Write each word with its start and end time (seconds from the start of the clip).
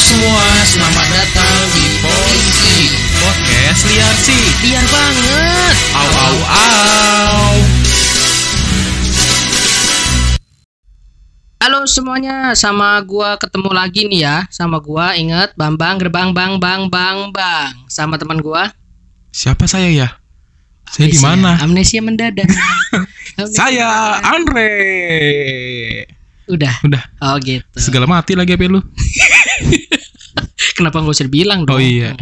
semua, 0.00 0.44
selamat 0.64 1.06
datang 1.12 1.68
di 1.76 1.84
Polisi 2.00 2.96
Podcast 3.20 3.84
liar 3.92 4.14
sih. 4.24 4.44
Biar 4.64 4.84
banget 4.88 5.74
Au 5.92 6.08
au 6.08 6.36
au. 6.48 7.52
Halo 11.60 11.84
semuanya, 11.84 12.56
sama 12.56 13.04
gua 13.04 13.36
ketemu 13.36 13.70
lagi 13.70 14.08
nih 14.08 14.20
ya 14.26 14.36
Sama 14.50 14.82
gua 14.82 15.14
inget 15.14 15.54
Bambang 15.54 16.00
Gerbang 16.00 16.34
Bang 16.34 16.58
Bang 16.58 16.90
Bang 16.90 17.30
Bang 17.30 17.86
Sama 17.86 18.18
teman 18.18 18.42
gua 18.42 18.74
Siapa 19.30 19.70
saya 19.70 19.86
ya? 19.92 20.08
Saya 20.90 21.06
di 21.06 21.22
mana? 21.22 21.60
Amnesia 21.62 22.02
mendadak 22.02 22.50
Amnesia 23.38 23.46
Saya 23.54 23.88
mendadak. 23.92 24.26
Andre. 24.26 24.74
Udah 26.50 26.74
Udah 26.82 27.02
Oh 27.22 27.38
gitu 27.38 27.78
segala 27.78 28.10
mati 28.10 28.34
lagi 28.34 28.58
apa 28.58 28.66
lu? 28.66 28.82
Kenapa 30.76 31.02
nggak 31.02 31.14
usah 31.14 31.28
bilang 31.28 31.68
dong? 31.68 31.78
Oh, 31.78 31.82
iya. 31.82 32.16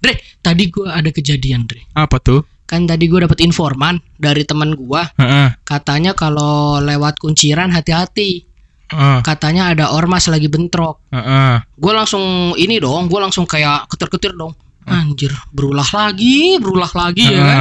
Dre, 0.00 0.20
tadi 0.44 0.68
gua 0.68 0.98
ada 0.98 1.10
kejadian 1.10 1.64
Dre. 1.64 1.84
Apa 1.96 2.20
tuh? 2.20 2.44
Kan 2.64 2.88
tadi 2.88 3.06
gua 3.06 3.24
dapet 3.28 3.44
informan 3.44 4.00
dari 4.16 4.42
teman 4.44 4.76
gua. 4.76 5.08
Heeh. 5.16 5.54
Katanya 5.64 6.12
kalau 6.12 6.80
lewat 6.82 7.20
kunciran 7.20 7.72
hati-hati. 7.72 8.54
Heeh. 8.92 9.18
Katanya 9.24 9.72
ada 9.72 9.90
ormas 9.96 10.28
lagi 10.28 10.46
bentrok. 10.46 11.00
Heeh. 11.10 11.64
gue 11.74 11.92
langsung 11.92 12.54
ini 12.54 12.78
dong 12.78 13.08
gue 13.08 13.20
langsung 13.20 13.48
kayak 13.48 13.88
ketir-ketir 13.88 14.36
dong. 14.36 14.52
Anjir 14.84 15.32
berulah 15.50 15.86
lagi 15.88 16.60
berulah 16.60 16.92
lagi 16.92 17.24
ya 17.24 17.40
kan? 17.40 17.58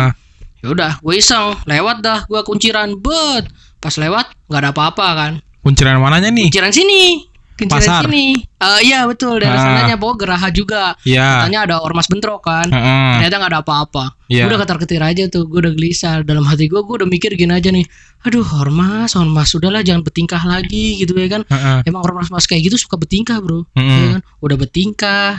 Ya 0.60 0.68
udah 0.72 0.92
gue 1.00 1.14
iseng. 1.16 1.56
Lewat 1.64 2.04
dah 2.04 2.20
gue 2.28 2.40
kunciran 2.44 3.00
bet. 3.00 3.48
Pas 3.80 3.96
lewat 3.96 4.36
nggak 4.52 4.62
ada 4.62 4.70
apa-apa 4.76 5.08
kan. 5.16 5.32
Kunciran 5.64 6.04
mananya 6.04 6.28
nih? 6.28 6.52
kunciran 6.52 6.76
sini 6.76 7.33
kunciran 7.54 7.80
Pasar. 7.80 8.04
sini. 8.06 8.34
Eh, 8.40 8.80
iya 8.84 9.06
betul. 9.06 9.38
Dari 9.38 9.52
Ah. 9.52 9.62
sananya 9.62 9.96
pokoknya 9.96 10.20
geraha 10.20 10.48
juga. 10.50 10.84
Ya. 11.04 11.42
katanya 11.42 11.60
ada 11.66 11.76
ormas 11.80 12.08
bentrok 12.08 12.42
kan. 12.42 12.68
Heeh. 12.68 13.12
ternyata 13.20 13.36
nggak 13.38 13.52
ada 13.52 13.62
apa-apa. 13.62 14.04
Gue 14.26 14.48
udah 14.48 14.60
ketar-ketir 14.60 15.00
aja 15.00 15.24
tuh. 15.28 15.46
Gue 15.46 15.62
udah 15.62 15.72
gelisah. 15.72 16.22
Dalam 16.22 16.42
hati 16.44 16.66
gue 16.66 16.80
gue 16.80 16.96
udah 16.98 17.06
mikir 17.06 17.34
gini 17.34 17.52
aja 17.52 17.70
nih. 17.70 17.86
Aduh 18.24 18.44
ormas 18.56 19.14
ormas. 19.14 19.50
Sudahlah 19.50 19.82
jangan 19.82 20.02
bertingkah 20.02 20.42
lagi 20.42 20.98
gitu 20.98 21.14
ya 21.14 21.30
kan. 21.30 21.42
Heeh. 21.46 21.86
emang 21.86 22.02
ormas 22.02 22.28
ormas 22.28 22.46
kayak 22.46 22.66
gitu 22.66 22.80
suka 22.80 22.96
bertingkah 22.96 23.38
bro. 23.38 23.64
Mm-mm. 23.74 23.88
ya 23.88 24.08
kan? 24.18 24.22
Udah 24.40 24.58
bertingkah. 24.58 25.32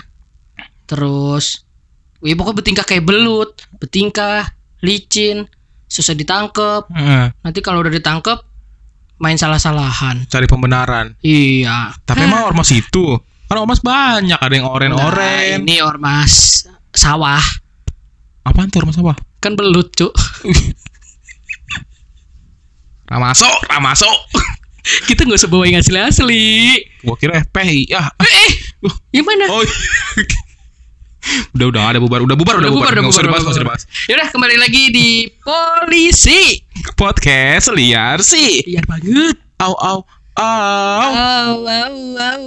Terus 0.84 1.64
ya 2.20 2.34
pokoknya 2.34 2.56
bertingkah 2.56 2.84
kayak 2.84 3.04
belut. 3.04 3.50
Bertingkah 3.76 4.52
licin. 4.80 5.48
Susah 5.84 6.12
ditangkep. 6.12 6.90
Heeh. 6.90 7.24
nanti 7.40 7.58
kalau 7.60 7.80
udah 7.80 7.92
ditangkep 7.92 8.38
main 9.16 9.34
salah-salahan 9.34 10.26
Cari 10.26 10.44
pembenaran. 10.44 11.14
iya 11.20 11.94
Tapi 12.02 12.22
emang 12.22 12.46
ormas 12.46 12.70
itu 12.70 13.18
kan 13.44 13.58
ormas 13.58 13.78
banyak 13.78 14.34
ada 14.34 14.50
yang 14.50 14.64
Nah, 14.64 14.74
oren-oren. 14.74 15.60
ini 15.60 15.78
ormas 15.78 16.64
sawah 16.90 17.40
Apaan 18.42 18.68
tuh 18.68 18.80
ormas 18.80 18.96
apa? 18.96 19.14
kan 19.38 19.54
belut 19.54 19.92
cuk 19.92 20.12
Ramaso, 23.04 23.46
Ramaso. 23.64 24.08
kita 25.08 25.22
nggak 25.22 25.38
usah 25.38 25.48
bawa 25.48 25.64
yang 25.64 25.78
asli 25.78 25.96
asli 25.96 26.44
Gua 27.00 27.14
kira 27.14 27.40
FPI. 27.42 27.88
Ya. 27.88 28.08
eh 28.16 28.50
yang 29.12 29.24
mana 29.24 29.44
Oh. 29.46 29.60
udah 31.56 31.66
udah 31.72 31.82
ada 31.90 31.98
bubar, 32.00 32.20
udah 32.22 32.36
bubar, 32.36 32.60
udah, 32.60 32.70
bubar. 32.70 32.92
Usah 33.08 33.24
dibahas, 33.24 33.42
nggak 33.44 33.54
usah 33.56 33.64
dibahas. 33.64 33.82
Yaudah 34.08 34.28
kembali 34.32 34.56
lagi 34.60 34.82
di 34.92 35.08
polisi 35.40 36.60
Podcast 36.94 37.72
liar 37.72 38.20
sih. 38.20 38.60
biar 38.66 38.84
banget 38.84 39.36
Au 39.62 39.72
au 39.78 39.98
au. 40.34 40.42
Au, 40.42 41.62
au, 41.62 41.94
au. 42.18 42.42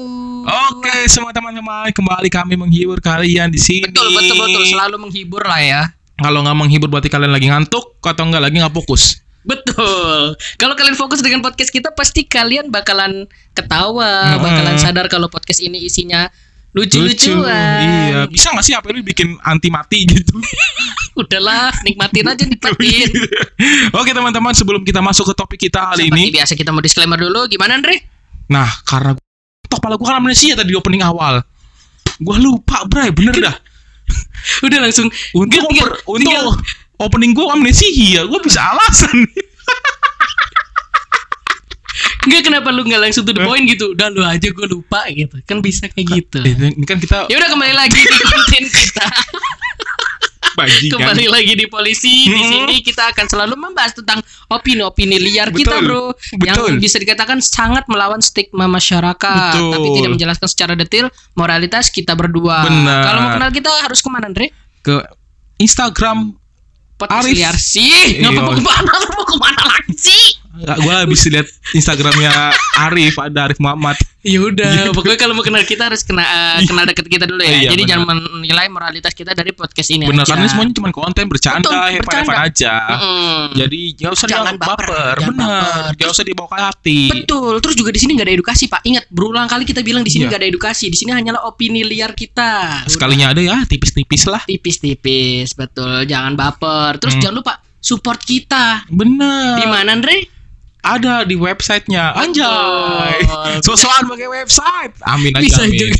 Oke, 0.75 1.08
semua 1.08 1.31
teman-teman, 1.31 1.88
kembali 1.95 2.28
kami 2.28 2.59
menghibur 2.59 2.99
kalian 2.99 3.48
di 3.48 3.60
sini. 3.60 3.87
Betul, 3.87 4.11
betul, 4.11 4.36
betul. 4.36 4.64
Selalu 4.67 4.95
menghibur 4.99 5.43
lah 5.43 5.61
ya. 5.64 5.82
Kalau 6.20 6.43
nggak 6.43 6.58
menghibur 6.58 6.92
berarti 6.92 7.08
kalian 7.08 7.32
lagi 7.32 7.48
ngantuk 7.48 7.95
atau 8.04 8.23
nggak 8.27 8.43
lagi 8.43 8.55
nggak 8.60 8.76
fokus. 8.76 9.23
Betul. 9.48 10.36
Kalau 10.60 10.76
kalian 10.76 10.99
fokus 10.99 11.23
dengan 11.23 11.39
podcast 11.39 11.71
kita, 11.71 11.95
pasti 11.95 12.27
kalian 12.27 12.67
bakalan 12.67 13.32
ketawa, 13.55 14.36
bakalan 14.36 14.76
sadar 14.76 15.08
kalau 15.08 15.32
podcast 15.32 15.64
ini 15.64 15.80
isinya 15.80 16.27
lucu-lucuan. 16.77 17.82
Iya, 17.82 18.20
bisa 18.30 18.54
nggak 18.54 18.61
sih 18.61 18.77
apa 18.77 18.93
lu 18.93 19.02
bikin 19.02 19.33
anti 19.42 19.67
mati 19.67 20.05
gitu? 20.05 20.38
Udahlah, 21.20 21.73
nikmatin 21.82 22.30
aja, 22.30 22.45
nikmatin. 22.45 23.10
Oke 23.99 24.14
teman-teman, 24.14 24.54
sebelum 24.54 24.86
kita 24.86 25.02
masuk 25.02 25.30
ke 25.30 25.33
topik 25.33 25.60
kita 25.60 25.82
kali 25.89 26.05
Seperti 26.05 26.21
ini, 26.21 26.30
biasa 26.30 26.54
kita 26.54 26.70
mau 26.70 26.80
disclaimer 26.80 27.17
dulu. 27.17 27.49
Gimana, 27.49 27.82
Andre? 27.82 27.98
nah 28.48 28.70
karena 28.87 29.11
tok 29.67 29.83
pala 29.83 29.99
gua 29.99 30.16
kan 30.16 30.23
amnesia 30.23 30.55
tadi 30.55 30.71
di 30.71 30.77
opening 30.77 31.04
awal. 31.04 31.42
Gua 32.21 32.37
lupa, 32.37 32.86
Bray, 32.86 33.10
bener 33.11 33.36
dah. 33.36 33.55
Udah 34.66 34.80
langsung. 34.80 35.10
Untuk 35.33 35.67
Tinggal- 35.67 35.99
untuk 36.05 36.21
tinggal- 36.32 36.55
opening 36.98 37.33
gua 37.33 37.58
amnesia, 37.58 38.23
gua 38.23 38.39
bisa 38.39 38.61
alasan. 38.61 39.26
Enggak 42.27 42.42
kenapa 42.43 42.67
lu 42.70 42.83
nggak 42.83 43.02
langsung 43.02 43.23
to 43.23 43.32
the 43.32 43.39
point 43.39 43.64
gitu. 43.65 43.95
Udah 43.95 44.08
lu 44.10 44.20
aja 44.21 44.43
gue 44.45 44.67
lupa 44.67 45.08
gitu. 45.10 45.39
Kan 45.42 45.60
bisa 45.60 45.88
kayak 45.88 46.08
gitu. 46.14 46.43
Ini 46.43 46.83
kan 46.83 46.99
kita 46.99 47.26
Ya 47.26 47.36
udah 47.36 47.49
kembali 47.49 47.73
lagi 47.73 47.95
di 47.98 48.15
konten 48.21 48.64
kita. 48.67 49.08
bajingan. 50.54 50.92
Kembali 50.92 51.26
lagi 51.30 51.54
di 51.54 51.66
polisi. 51.66 52.26
Di 52.26 52.33
Hmm. 52.33 52.49
sini 52.52 52.76
kita 52.82 53.14
akan 53.14 53.26
selalu 53.26 53.54
membahas 53.55 53.93
tentang 53.93 54.20
opini-opini 54.48 55.21
liar 55.21 55.48
kita, 55.52 55.77
Betul. 55.77 55.86
Bro. 55.86 56.04
Yang 56.42 56.58
Betul. 56.58 56.73
bisa 56.82 56.98
dikatakan 56.98 57.37
sangat 57.39 57.86
melawan 57.86 58.17
stigma 58.20 58.66
masyarakat, 58.66 59.54
Betul. 59.54 59.71
tapi 59.71 59.87
tidak 59.93 60.11
menjelaskan 60.11 60.48
secara 60.48 60.73
detail 60.73 61.08
moralitas 61.33 61.87
kita 61.87 62.11
berdua. 62.11 62.66
Benar. 62.66 63.02
Kalau 63.04 63.20
mau 63.21 63.32
kenal 63.32 63.52
kita 63.52 63.70
harus 63.80 63.99
ke 64.02 64.10
mana, 64.10 64.27
Andre? 64.27 64.49
ke 64.80 64.98
Instagram 65.58 66.32
Podcast 66.98 67.21
Arif. 67.21 67.36
liar 67.36 67.55
sih. 67.55 68.17
Ngapa 68.17 68.33
Iya. 68.33 68.42
mau 68.42 68.54
ke 68.54 68.64
mana? 68.64 68.92
Lu 68.95 69.08
mau 69.14 69.26
ke 69.27 69.36
mana 69.37 69.61
lagi 69.67 69.93
sih? 69.93 70.23
Gue 70.58 70.94
habis 70.95 71.22
lihat 71.26 71.45
Instagramnya 71.72 72.52
Arif 72.80 73.16
ada 73.16 73.45
Arif 73.45 73.58
Muhammad 73.58 73.98
Ya 74.22 74.44
udah, 74.44 74.92
pokoknya 74.92 75.16
kalau 75.16 75.32
mau 75.32 75.42
kenal 75.42 75.64
kita 75.64 75.88
harus 75.88 76.04
kena 76.04 76.20
eh, 76.20 76.60
kenal 76.62 76.84
deket 76.84 77.08
kita 77.08 77.23
dulu 77.23 77.40
ya. 77.40 77.48
Iya, 77.58 77.72
Jadi 77.72 77.80
benar. 77.82 77.92
jangan 77.95 78.08
menilai 78.36 78.67
moralitas 78.67 79.14
kita 79.14 79.32
dari 79.32 79.52
podcast 79.52 79.88
ini 79.88 80.04
benar 80.04 80.28
karena 80.28 80.44
semuanya 80.46 80.76
cuma 80.76 80.92
konten 80.92 81.26
bercanda 81.26 81.64
Betul, 81.64 81.80
hepan 81.94 81.96
hepan 81.96 82.26
bercanda. 82.28 82.44
aja 82.44 82.73
Mm-mm. 82.92 83.40
jadi 83.56 83.80
nggak 83.96 84.12
usah 84.12 84.28
Jangan 84.28 84.56
baper, 84.58 84.67
baper, 84.84 85.16
jangan 85.16 85.32
benar 85.32 85.48
baper. 85.48 85.96
nggak 85.96 86.10
usah 86.12 86.23
dibawa 86.26 86.48
ke 86.50 86.58
hati 86.60 87.02
Betul. 87.08 87.54
Terus 87.58 87.76
juga 87.78 87.90
di 87.90 88.00
sini 88.00 88.12
nggak 88.14 88.28
ada 88.28 88.36
edukasi, 88.36 88.64
Pak. 88.67 88.82
Ingat, 88.84 89.04
berulang 89.08 89.48
kali 89.48 89.64
kita 89.64 89.80
bilang 89.80 90.04
di 90.04 90.12
sini 90.12 90.23
Iya. 90.23 90.30
nggak 90.30 90.42
ada 90.42 90.50
edukasi. 90.50 90.86
Di 90.88 90.98
sini 90.98 91.12
hanyalah 91.14 91.42
opini 91.44 91.82
liar 91.82 92.12
kita. 92.12 92.84
sekalinya 92.86 93.32
ada 93.32 93.40
ya 93.40 93.64
tipis-tipis 93.64 94.23
lah 94.26 94.44
Tipis-tipis, 94.44 95.54
betul. 95.54 96.04
Jangan 96.04 96.34
baper. 96.34 97.00
Terus 97.00 97.16
Hmm. 97.16 97.23
jangan 97.23 97.36
lupa 97.38 97.54
support 97.80 98.20
kita. 98.20 98.84
benar 98.88 99.56
Di 99.56 99.66
mana, 99.66 99.90
Andre? 99.90 100.36
Ada 100.80 101.23
di 101.23 101.33
websitenya 101.33 102.14
anjay 102.14 103.21
Betul. 103.21 103.60
sosokan 103.65 104.04
pakai 104.08 104.30
website 104.32 104.93
amin 105.04 105.32
aja 105.32 105.43
Bisa 105.43 105.61
amin 105.61 105.77
juga. 105.77 105.98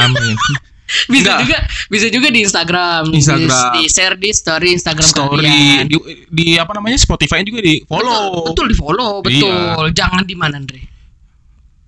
amin 0.00 0.36
Bisa 0.84 1.26
Enggak. 1.26 1.38
juga, 1.42 1.58
bisa 1.88 2.06
juga 2.06 2.28
di 2.28 2.44
Instagram. 2.44 3.08
Instagram. 3.08 3.72
Di, 3.72 3.80
di 3.80 3.84
share 3.88 4.14
di 4.14 4.30
story 4.30 4.68
Instagram 4.70 5.02
story 5.02 5.42
kalian. 5.42 5.84
di, 5.88 5.96
di 6.28 6.46
apa 6.54 6.70
namanya 6.70 6.94
Spotify 6.94 7.40
juga 7.40 7.58
di 7.58 7.80
follow 7.82 8.44
Betul, 8.44 8.46
betul 8.46 8.66
di 8.68 8.76
follow, 8.76 9.12
Iya. 9.18 9.26
betul. 9.26 9.84
Jangan 9.90 10.22
di 10.22 10.36
mana, 10.36 10.54
Andre? 10.54 10.80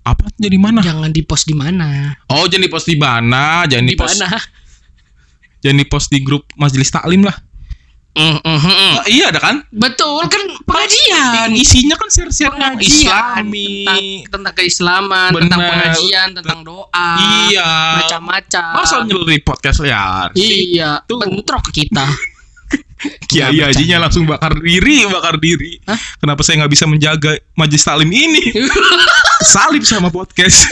apa 0.01 0.23
jadi 0.33 0.55
mana 0.55 0.79
Jangan 0.79 1.11
di 1.11 1.19
post 1.21 1.45
di 1.45 1.51
mana? 1.51 2.15
oh 2.25 2.47
jangan 2.47 2.63
di 2.63 2.71
post 2.71 2.87
di 2.87 2.95
mana 2.95 3.63
jangan 3.65 3.85
di, 3.85 3.91
Di 3.91 3.99
post 3.99 4.17
mana? 4.17 4.39
jangan 5.61 5.77
di 5.77 5.85
post 5.85 6.07
di 6.09 6.19
grup 6.19 6.43
majelis 6.55 6.89
taklim 6.89 7.21
lah 7.21 7.35
Mm, 8.17 8.37
mm, 8.41 8.59
mm, 8.59 8.93
iya 9.07 9.29
ada 9.29 9.37
kan 9.37 9.61
Betul 9.69 10.25
kan 10.25 10.41
pengajian. 10.65 11.53
isinya 11.53 11.93
kan 11.93 12.09
share-share 12.09 12.49
pengajian 12.49 12.81
islami 12.81 13.85
tentang, 13.85 14.01
tentang 14.33 14.53
keislaman, 14.55 15.29
Bener. 15.29 15.41
tentang 15.45 15.61
pengajian, 15.63 16.27
tentang 16.33 16.59
doa, 16.61 17.09
iya 17.47 17.69
macam-macam. 18.01 18.69
masa 18.73 18.95
nyeluri 19.05 19.37
podcast 19.39 19.79
liar 19.79 20.33
sih 20.33 20.73
Iya, 20.73 21.05
Tuh. 21.05 21.21
bentrok 21.21 21.69
ke 21.69 21.85
kita. 21.85 22.09
kiai 23.29 23.53
Nggak 23.53 23.67
hajinya 23.71 23.97
langsung 24.01 24.25
bakar 24.25 24.57
diri 24.57 25.05
bakar 25.05 25.37
diri 25.37 25.77
Hah? 25.85 25.93
kenapa 26.17 26.41
saya 26.41 26.65
nggak 26.65 26.73
bisa 26.73 26.89
menjaga 26.89 27.37
majelis 27.53 27.85
taklim 27.85 28.09
ini 28.09 28.41
salib 29.53 29.85
sama 29.85 30.09
podcast 30.09 30.65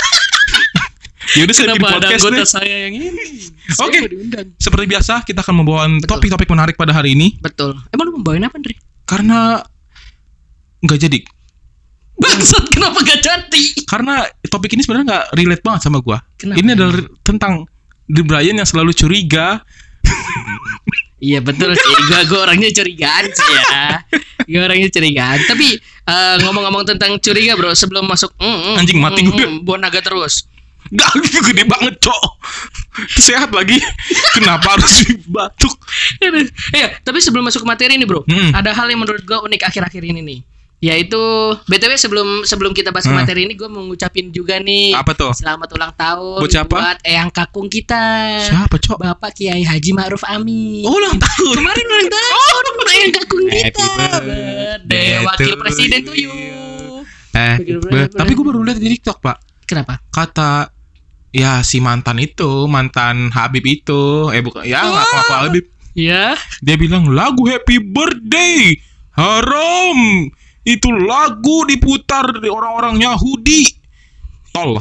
Saya 1.25 1.43
bikin 1.45 1.65
Kenapa 1.65 1.87
ada 1.89 1.97
podcast 1.97 2.21
anggota 2.21 2.37
deh. 2.37 2.47
saya 2.47 2.75
yang 2.87 2.93
ini? 2.95 3.09
Oke. 3.85 3.99
Diundang. 4.05 4.47
Seperti 4.55 4.85
biasa 4.85 5.13
kita 5.25 5.39
akan 5.41 5.55
membawa 5.57 5.81
topik-topik 6.05 6.47
menarik 6.47 6.75
pada 6.75 6.93
hari 6.93 7.17
ini 7.17 7.35
Betul. 7.41 7.75
Emang 7.89 8.05
lu 8.09 8.21
membawain 8.21 8.45
apa, 8.45 8.55
Andre? 8.55 8.75
karena 9.05 9.61
nggak 10.81 10.99
jadi. 10.99 11.19
Bangsat, 12.15 12.71
kenapa 12.71 13.03
gak 13.03 13.19
jadi? 13.19 13.63
Karena 13.85 14.23
topik 14.47 14.71
ini 14.71 14.81
sebenarnya 14.81 15.05
nggak 15.05 15.25
relate 15.35 15.61
banget 15.61 15.81
sama 15.83 15.99
gua. 15.99 16.23
Kenapa? 16.39 16.57
Ini 16.57 16.69
adalah 16.73 16.95
tentang 17.21 17.67
The 18.07 18.23
Brian 18.23 18.55
yang 18.55 18.65
selalu 18.65 18.93
curiga. 18.93 19.59
Iya 21.15 21.39
betul 21.39 21.73
sih. 21.73 21.93
Gua, 22.11 22.21
gua 22.27 22.39
orangnya 22.51 22.69
curigaan 22.69 23.25
sih 23.31 23.47
ya. 23.49 24.03
Gua 24.45 24.61
orangnya 24.67 24.91
curigaan. 24.91 25.39
Tapi 25.47 25.79
eh, 25.81 26.35
ngomong-ngomong 26.43 26.83
tentang 26.85 27.17
curiga 27.17 27.55
bro, 27.55 27.71
sebelum 27.71 28.03
masuk 28.05 28.35
mm, 28.35 28.45
mm, 28.45 28.75
Anjing, 28.77 28.99
mati 28.99 29.21
mm, 29.23 29.31
gua. 29.31 29.47
mm, 29.47 29.55
buah 29.63 29.79
naga 29.79 30.03
terus. 30.03 30.45
Gak 30.87 31.11
gitu 31.19 31.39
gede 31.43 31.63
banget 31.63 31.97
cok 31.97 32.23
Sehat 33.11 33.49
lagi 33.49 33.81
Kenapa 34.33 34.75
harus 34.75 35.01
batuk 35.25 35.73
Iya, 36.71 36.99
tapi 36.99 37.17
sebelum 37.17 37.43
masuk 37.43 37.61
ke 37.61 37.67
materi 37.67 37.93
ini, 37.93 38.03
Bro, 38.03 38.23
Hmm. 38.25 38.51
ada 38.51 38.69
hal 38.69 38.85
yang 38.85 38.99
menurut 38.99 39.21
gua 39.21 39.41
unik 39.41 39.61
akhir-akhir 39.63 40.03
ini 40.03 40.21
nih. 40.21 40.39
Yaitu 40.77 41.17
BTW 41.63 41.95
sebelum 41.95 42.27
sebelum 42.43 42.71
kita 42.71 42.91
bahas 42.91 43.05
Hmm. 43.05 43.15
materi 43.15 43.43
ini 43.43 43.53
gua 43.53 43.65
mau 43.65 43.81
ngucapin 43.81 44.29
juga 44.29 44.57
nih 44.57 44.91
Apa 44.93 45.11
tuh? 45.11 45.31
selamat 45.31 45.69
ulang 45.71 45.93
tahun 45.93 46.37
Buat 46.37 46.51
siapa? 46.51 46.75
buat 46.75 46.97
Eyang 47.01 47.31
Kakung 47.31 47.67
kita. 47.67 48.03
Siapa 48.43 48.75
cok? 48.75 48.97
Bapak 48.99 49.31
Kiai 49.33 49.63
Haji 49.63 49.91
Ma'ruf 49.91 50.21
Amin. 50.25 50.83
Oh 50.83 50.93
ulang 50.93 51.15
tahun 51.15 51.55
Kemarin 51.55 51.85
ulang 51.85 52.09
tahun 52.11 52.63
Eyang 52.85 53.13
Kakung 53.13 53.45
Happy 53.47 53.63
kita. 53.65 53.87
birthday 54.21 55.07
Wakil 55.21 55.51
presiden 55.57 55.99
tuh 56.03 56.13
you. 56.13 56.31
Eh, 57.33 57.55
tapi 58.09 58.31
gue 58.31 58.45
baru 58.45 58.61
lihat 58.61 58.77
di 58.77 58.93
TikTok 58.93 59.19
pak 59.19 59.37
Kenapa? 59.65 59.97
kata 60.07 60.74
ya 61.35 61.59
si 61.61 61.83
mantan 61.83 62.15
itu 62.23 62.63
mantan 62.71 63.27
Habib 63.35 63.67
itu 63.67 64.31
eh 64.31 64.39
bukan 64.39 64.63
ya 64.63 64.87
ngaku 64.87 65.11
ngaku 65.11 65.33
Habib 65.35 65.65
Ya. 65.95 66.35
dia 66.59 66.75
bilang 66.75 67.07
lagu 67.07 67.47
Happy 67.47 67.79
Birthday 67.79 68.75
haram 69.15 70.27
itu 70.67 70.87
lagu 70.91 71.63
diputar 71.67 72.35
di 72.35 72.51
orang-orang 72.51 72.99
Yahudi 72.99 73.63
tol 74.51 74.79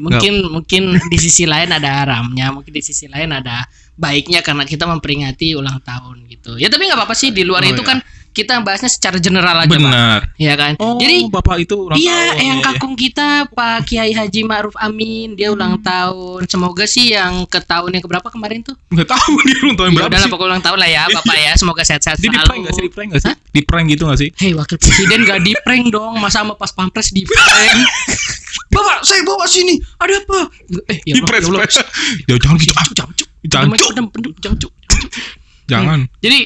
Mungkin 0.00 0.48
mungkin 0.48 0.82
di 1.12 1.18
sisi 1.20 1.44
lain 1.44 1.70
ada 1.70 2.02
haramnya, 2.02 2.50
mungkin 2.50 2.72
di 2.72 2.82
sisi 2.82 3.06
lain 3.06 3.30
ada 3.30 3.68
baiknya 3.94 4.40
karena 4.42 4.64
kita 4.66 4.88
memperingati 4.88 5.54
ulang 5.54 5.78
tahun 5.84 6.24
gitu. 6.26 6.56
Ya 6.58 6.66
tapi 6.72 6.88
nggak 6.88 6.98
apa-apa 6.98 7.14
sih 7.14 7.30
di 7.30 7.44
luar 7.46 7.62
Oh, 7.62 7.70
itu 7.70 7.82
ya. 7.84 7.88
kan 7.94 7.98
kita 8.34 8.58
bahasnya 8.58 8.86
secara 8.86 9.16
general 9.16 9.54
aja, 9.56 9.64
Pak. 9.64 9.78
benar 9.78 10.18
Ya 10.34 10.52
kan? 10.52 10.74
oh 10.76 10.98
Jadi 10.98 11.24
bapak 11.26 11.56
itu 11.60 11.74
ulang 11.78 11.94
Iya, 11.94 12.10
tahun. 12.10 12.34
yang 12.36 12.58
Iya, 12.58 12.66
iya. 12.66 12.66
kakung 12.68 12.94
kita 12.94 13.28
Pak 13.48 13.76
Kiai 13.84 14.10
Haji 14.10 14.40
Ma'ruf 14.42 14.74
Amin 14.76 15.32
dia 15.32 15.48
ulang 15.48 15.78
tahun. 15.78 16.44
Semoga 16.44 16.82
sih 16.84 17.10
yang 17.10 17.46
ke 17.46 17.58
tahun 17.58 17.90
yang 17.90 18.02
keberapa 18.02 18.26
kemarin 18.26 18.60
tuh? 18.60 18.74
nggak 18.88 19.06
tahu 19.06 19.32
dia 19.46 19.56
ulang 19.62 19.76
tahun 19.76 19.88
Ya 19.88 19.94
berapa 19.96 20.08
udahlah 20.08 20.20
sih 20.20 20.32
pokoknya 20.32 20.50
ulang 20.50 20.62
tahun 20.62 20.78
lah 20.78 20.90
ya, 20.90 21.02
Bapak 21.08 21.36
ya. 21.36 21.52
Semoga 21.54 21.82
sehat-sehat 21.82 22.18
dia 22.18 22.26
di 22.26 22.28
selalu. 22.28 22.44
prank 22.44 22.60
nggak 22.60 22.74
sih 22.74 22.82
di 22.82 22.90
prank 22.90 23.08
nggak 23.08 23.22
sih 23.22 23.30
Hah? 23.30 23.36
di 23.48 23.60
prank 23.62 23.86
gitu 23.88 24.02
nggak 24.04 24.18
sih 24.18 24.30
Hei 24.34 24.50
wakil 24.52 24.76
presiden 24.76 25.18
gak 25.22 25.40
di 25.40 25.52
prank 25.56 25.84
dong 25.88 26.12
Masa 26.16 26.42
sama 26.42 26.52
pas 26.54 26.68
pampres 26.68 27.08
di 27.08 27.22
prank 27.22 27.78
Bapak 28.74 28.96
saya 29.00 29.22
bawa 29.22 29.46
sini 29.46 29.78
Ada 29.96 30.18
apa 30.20 30.38
Eh 30.90 30.98
ya 31.06 31.14
di 31.14 31.20
Allah, 31.20 31.28
prank 31.28 31.42
ya 31.42 31.48
Allah. 31.48 31.66
jangan 32.34 32.56
gitu. 32.56 32.72
Jangan, 32.74 32.90
jangan, 32.90 33.12
cuk. 33.14 33.28
Jangan, 33.44 33.68
cuk. 33.70 34.34
jangan, 34.40 34.56
cuk. 34.58 34.72
Jangan, 35.64 36.04
jangan 36.04 36.20
Jadi 36.20 36.38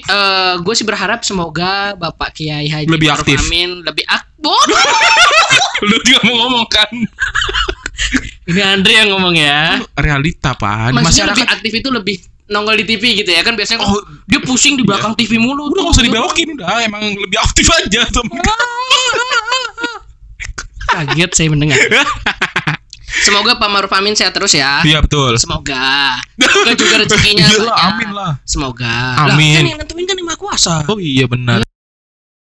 gue 0.62 0.74
sih 0.74 0.86
berharap 0.86 1.20
semoga 1.22 1.94
Bapak 1.94 2.32
Kiai 2.32 2.66
Haji 2.66 2.86
Lebih 2.86 3.08
Ma'ruf 3.08 3.26
aktif. 3.26 3.38
Amin 3.42 3.82
lebih 3.82 4.06
aktif. 4.06 4.26
lu 5.88 5.96
juga 6.02 6.20
mau 6.24 6.36
ngomong 6.44 6.66
kan 6.68 6.90
Ini 8.46 8.60
Andre 8.64 8.92
yang 8.96 9.08
ngomong 9.10 9.34
ya. 9.34 9.82
realita 9.94 10.54
pak 10.54 10.94
masyarakat 10.94 11.34
lebih 11.34 11.46
aktif 11.50 11.72
itu 11.74 11.88
lebih 11.90 12.16
nongol 12.48 12.78
di 12.78 12.86
TV 12.86 13.18
gitu 13.18 13.28
ya 13.28 13.42
kan 13.42 13.52
biasanya 13.52 13.82
Oh, 13.82 13.98
dia 14.24 14.40
pusing 14.40 14.74
di 14.74 14.82
belakang 14.82 15.12
TV 15.12 15.36
mulu. 15.36 15.68
udah 15.68 15.82
nggak 15.84 15.94
usah 15.98 16.04
dibelokin 16.06 16.48
udah 16.54 16.80
emang 16.80 17.02
lebih 17.12 17.38
aktif 17.38 17.66
aja 17.68 18.06
Kaget 20.88 21.30
saya 21.36 21.48
mendengar. 21.52 21.76
Semoga 23.20 23.54
Pak 23.54 23.68
Ma'ruf 23.68 23.92
Amin 23.92 24.12
sehat 24.12 24.32
terus 24.32 24.52
ya. 24.52 24.80
iya 24.82 24.98
betul 24.98 25.34
Semoga. 25.36 26.16
Semoga 26.34 26.72
juga 26.74 26.94
rezekinya 26.98 27.44
banyak. 27.50 27.78
amin 27.84 28.10
lah 28.10 28.32
Semoga. 28.42 28.94
Amin. 29.24 29.52
Lah, 29.52 29.58
kan 29.58 29.66
yang 29.66 29.78
nentuin 29.78 30.04
kan 30.04 30.14
yang 30.14 30.26
Maha 30.26 30.38
Kuasa. 30.38 30.74
oh 30.84 30.96
iya 30.96 31.24
benar 31.24 31.60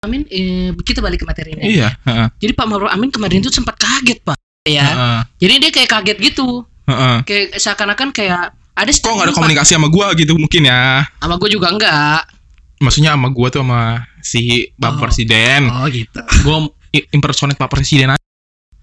Amin. 0.01 0.23
Eh, 0.29 0.71
kita 0.81 1.01
balik 1.01 1.23
ke 1.23 1.27
materi 1.27 1.53
ini. 1.53 1.77
iya 1.77 1.97
heeh, 2.03 2.27
Jadi 2.39 2.53
Pak 2.53 2.67
Ma'ruf 2.67 2.89
Amin 2.89 3.09
kemarin 3.09 3.39
itu 3.39 3.49
sempat 3.49 3.75
kaget 3.75 4.21
pak. 4.23 4.37
Ya. 4.63 4.85
heeh, 4.85 5.19
Jadi 5.41 5.53
dia 5.59 5.71
kayak 5.73 5.91
kaget 5.91 6.19
gitu. 6.23 6.63
heeh. 6.85 7.17
Kayak 7.23 7.57
seakan-akan 7.57 8.09
kayak 8.11 8.53
ada 8.77 8.91
kok 8.91 9.09
nggak 9.09 9.25
ada 9.25 9.33
Pak. 9.33 9.39
komunikasi 9.41 9.73
sama 9.73 9.89
gua 9.89 10.13
gitu 10.13 10.37
mungkin 10.37 10.63
ya 10.63 11.01
Sama 11.17 11.35
gue 11.37 11.49
juga 11.49 11.73
enggak. 11.73 12.29
maksudnya 12.77 13.17
sama 13.17 13.33
gua 13.33 13.49
tuh 13.49 13.65
sama 13.65 13.83
si 14.21 14.43
bapak 14.75 14.93
Oh. 14.93 15.01
presiden 15.01 15.61
Oh 15.73 15.89
gitu. 15.89 16.21
gua 16.43 16.69
i- 16.93 17.09
impersonate 17.09 17.57
pak 17.57 17.73
presiden 17.73 18.13
aja 18.13 18.21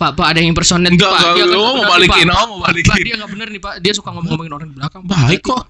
Pak, 0.04 0.12
Pak 0.14 0.28
ada 0.28 0.38
yang 0.38 0.52
impersonate 0.52 0.92
Enggak, 0.92 1.08
Pak. 1.10 1.20
enggak, 1.22 1.34
Dia 1.34 1.46
lu 1.46 1.56
nggak 1.56 1.72
mau 1.74 1.86
balikin, 1.88 2.28
oh, 2.28 2.46
mau 2.46 2.60
balikin. 2.62 2.92
Pak, 2.92 2.98
dia 3.02 3.16
nggak 3.16 3.32
bener 3.32 3.48
nih 3.50 3.62
Pak. 3.62 3.74
Dia 3.80 3.92
suka 3.94 4.10
ngomong-ngomongin 4.12 4.52
orang 4.52 4.68
di 4.68 4.76
belakang. 4.76 5.02
baik 5.04 5.42
kok 5.42 5.64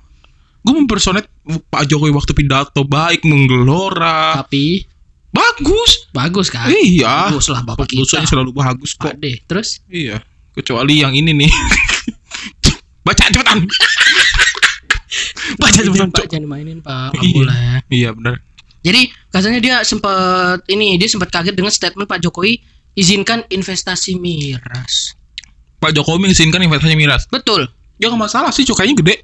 gua 0.59 0.73
mempersonate 0.73 1.27
Pak 1.67 1.83
Jokowi 1.85 2.09
waktu 2.11 2.31
pidato 2.31 2.81
baik 2.81 3.21
menggelora 3.23 4.39
Tapi 4.39 4.87
bagus 5.29 6.07
bagus 6.09 6.47
kan? 6.47 6.71
iya 6.71 7.27
Bagus 7.27 7.49
lah 7.49 7.61
Bapak 7.61 7.85
kita. 7.85 8.23
selalu 8.23 8.49
bagus 8.51 8.93
kok 8.93 9.05
Pak 9.05 9.19
deh. 9.19 9.37
Terus 9.43 9.83
Iya, 9.85 10.23
kecuali 10.51 10.99
yang 10.99 11.11
ini 11.11 11.35
nih. 11.35 11.51
Baca 13.05 13.27
cepetan. 13.27 13.67
Baca 15.61 15.79
cepetan. 15.79 16.09
Pak 16.09 16.25
jangan 16.25 16.43
dimainin 16.43 16.79
Pak. 16.79 17.11
Iya. 17.15 17.33
boleh. 17.35 17.77
Iya 17.91 18.09
benar. 18.11 18.35
Jadi 18.79 19.01
katanya 19.29 19.59
dia 19.59 19.75
sempat 19.81 20.63
ini 20.67 20.95
dia 20.95 21.07
sempat 21.07 21.27
kaget 21.27 21.53
dengan 21.53 21.71
statement 21.71 22.03
Pak 22.03 22.19
Jokowi 22.19 22.59
izinkan 22.93 23.45
investasi 23.49 24.17
miras. 24.17 25.17
Pak 25.81 25.91
Jokowi 25.93 26.29
mengizinkan 26.29 26.63
investasi 26.63 26.95
miras. 26.95 27.27
Betul. 27.27 27.67
Ya 27.99 28.09
nggak 28.09 28.29
masalah 28.29 28.51
sih, 28.55 28.63
cukainya 28.63 28.95
gede. 28.97 29.21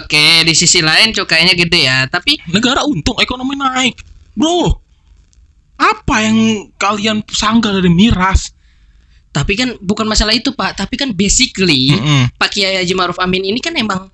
Oke, 0.00 0.48
di 0.48 0.54
sisi 0.56 0.80
lain 0.80 1.12
cukainya 1.12 1.52
gede 1.52 1.84
ya, 1.84 2.08
tapi 2.08 2.40
Negara 2.48 2.88
untung, 2.88 3.20
ekonomi 3.20 3.52
naik. 3.52 4.00
Bro, 4.32 4.80
apa 5.76 6.16
yang 6.24 6.72
kalian 6.80 7.20
sanggah 7.28 7.76
dari 7.76 7.92
miras? 7.92 8.48
tapi 9.32 9.56
kan 9.56 9.72
bukan 9.80 10.04
masalah 10.04 10.36
itu 10.36 10.52
Pak, 10.52 10.76
tapi 10.76 11.00
kan 11.00 11.16
basically 11.16 11.96
Mm-mm. 11.96 12.28
Pak 12.36 12.52
Kiai 12.52 12.84
Haji 12.84 12.92
Maruf 12.92 13.16
Amin 13.16 13.48
ini 13.48 13.58
kan 13.64 13.72
emang 13.72 14.12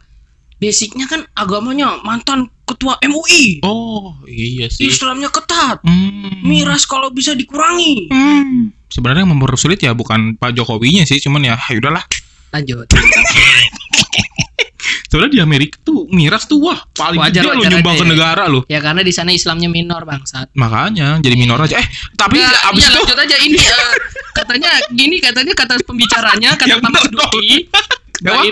basicnya 0.58 1.06
kan 1.06 1.22
agamanya 1.38 2.02
mantan 2.02 2.50
ketua 2.66 3.00
MUI. 3.00 3.64
Oh, 3.64 4.18
iya 4.28 4.68
sih. 4.68 4.90
Islamnya 4.90 5.32
ketat. 5.32 5.80
Hmm. 5.86 6.44
Miras 6.44 6.84
kalau 6.84 7.08
bisa 7.08 7.32
dikurangi. 7.32 8.12
Hmm. 8.12 8.74
Sebenarnya 8.92 9.24
yang 9.24 9.32
mempersulit 9.32 9.80
ya 9.80 9.94
bukan 9.96 10.36
Pak 10.36 10.52
Jokowinya 10.52 11.06
sih, 11.08 11.22
cuman 11.22 11.46
ya 11.46 11.56
ya 11.56 11.78
udahlah. 11.80 12.04
Lanjut. 12.52 12.86
Sebenarnya 15.08 15.40
di 15.40 15.40
Amerika 15.40 15.80
tuh 15.80 16.04
miras 16.12 16.44
tuh 16.44 16.60
wah 16.60 16.84
paling 16.92 17.16
Wajar, 17.16 17.40
gede 17.40 17.48
lo 17.48 17.64
nyumbang 17.64 17.96
aja 17.96 18.00
ke 18.00 18.04
ya. 18.04 18.12
negara 18.12 18.44
lo. 18.44 18.60
ya 18.68 18.76
karena 18.84 19.00
di 19.00 19.08
sana 19.08 19.32
Islamnya 19.32 19.72
minor 19.72 20.04
bangsat. 20.04 20.52
Makanya 20.52 21.16
jadi 21.24 21.32
minor 21.32 21.56
aja. 21.64 21.80
Eh, 21.80 21.88
tapi 22.12 22.36
Nggak, 22.36 22.68
abis 22.68 22.84
iya, 22.84 22.92
itu 22.92 23.00
lanjut 23.00 23.18
aja 23.24 23.36
ini 23.40 23.56
eh, 23.56 23.94
katanya 24.36 24.70
gini 24.92 25.16
katanya 25.16 25.52
kata 25.56 25.80
pembicaranya 25.80 26.50
kata 26.60 26.76
Yang 26.76 26.80
Pak 26.84 26.90
bener 26.92 27.16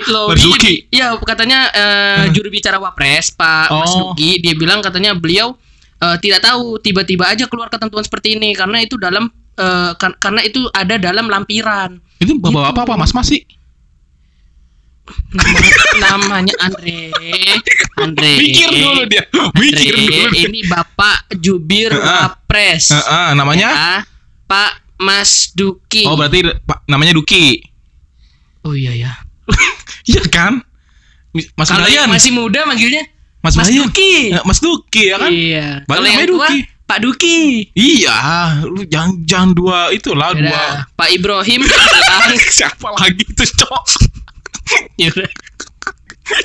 Loh. 0.07 0.27
Marzuki. 0.29 0.87
Iya, 0.87 1.19
katanya 1.19 1.67
Hmm. 1.67 2.31
juru 2.31 2.47
bicara 2.47 2.77
Wapres 2.77 3.29
Pak 3.29 3.67
Oh. 3.67 3.79
Marzuki 3.79 4.39
dia 4.39 4.53
bilang 4.53 4.79
katanya 4.79 5.11
beliau 5.11 5.57
eh, 5.97 6.17
tidak 6.17 6.39
tahu 6.41 6.77
tiba-tiba 6.77 7.25
aja 7.25 7.45
keluar 7.45 7.67
ketentuan 7.67 8.01
seperti 8.01 8.35
ini 8.35 8.53
karena 8.53 8.79
itu 8.79 8.95
dalam 8.95 9.27
eh, 9.53 9.91
kan- 9.95 10.15
karena 10.15 10.41
itu 10.41 10.69
ada 10.71 10.95
dalam 10.95 11.25
lampiran. 11.25 11.97
itu 12.17 12.33
bawa 12.35 12.69
apa 12.69 12.81
apa 12.81 12.93
mas 12.95 13.11
mas 13.11 13.27
sih? 13.27 13.41
Nama- 15.95 16.19
namanya 16.19 16.53
Andre. 16.59 17.09
Andre. 17.95 18.31
Mikir 18.37 18.69
dulu 18.69 19.01
dia. 19.07 19.23
Andre, 19.31 19.61
Mikir 19.63 19.93
dulu. 19.95 20.23
dia. 20.29 20.45
ini 20.45 20.61
Bapak 20.65 21.17
Jubir. 21.37 21.91
Wapres. 21.95 22.91
Heeh, 22.91 23.27
namanya? 23.33 23.69
Ya, 23.71 23.93
Pak 24.45 24.71
Mas 24.97 25.53
Duki. 25.53 26.03
Oh 26.03 26.13
berarti 26.13 26.43
Pak 26.59 26.83
namanya 26.85 27.13
Duki. 27.13 27.61
Oh 28.61 28.73
iya 28.73 28.91
ya. 28.93 29.11
Iya 30.07 30.23
kan? 30.31 30.63
Mas 31.35 31.69
Kalau 31.69 31.85
masih 32.09 32.31
muda 32.33 32.65
manggilnya 32.65 33.05
Mas, 33.45 33.53
Mas. 33.55 33.69
Duki. 33.69 34.33
Ya, 34.33 34.41
Mas 34.43 34.59
Duki 34.59 35.13
ya 35.13 35.17
kan? 35.21 35.29
Iya. 35.31 35.67
Kalau 35.85 36.07
yang 36.09 36.27
tua 36.27 36.47
Duki. 36.49 36.57
Pak 36.87 36.99
Duki. 37.03 37.39
Iya, 37.75 38.15
lu 38.63 38.87
jangan 38.87 39.19
jangan 39.27 39.49
dua 39.51 39.91
itulah 39.91 40.31
dua. 40.31 40.47
Yaudah, 40.47 40.87
Pak 40.95 41.09
Ibrahim 41.11 41.61
Siapa 42.57 42.87
lagi 42.95 43.23
itu 43.27 43.43
cok? 43.43 43.83
Yaudah. 45.03 45.31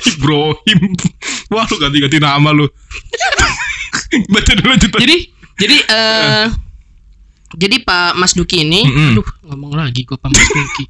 Ibrahim. 0.03 0.79
Wah 1.51 1.63
lu 1.67 1.75
ganti-ganti 1.79 2.19
nama 2.19 2.51
lu. 2.51 2.67
Baca 4.31 4.51
dulu 4.55 4.67
lanjut. 4.71 4.91
Jadi 4.99 5.17
jadi 5.59 5.77
eh 5.79 6.45
jadi 7.53 7.75
Pak 7.85 8.17
Mas 8.17 8.33
Duki 8.33 8.65
ini, 8.65 8.83
Mm-mm. 8.83 9.13
aduh 9.13 9.27
ngomong 9.47 9.75
lagi 9.77 10.03
gua 10.07 10.19
Pak 10.19 10.31
Mas 10.31 10.47
Duki. 10.47 10.83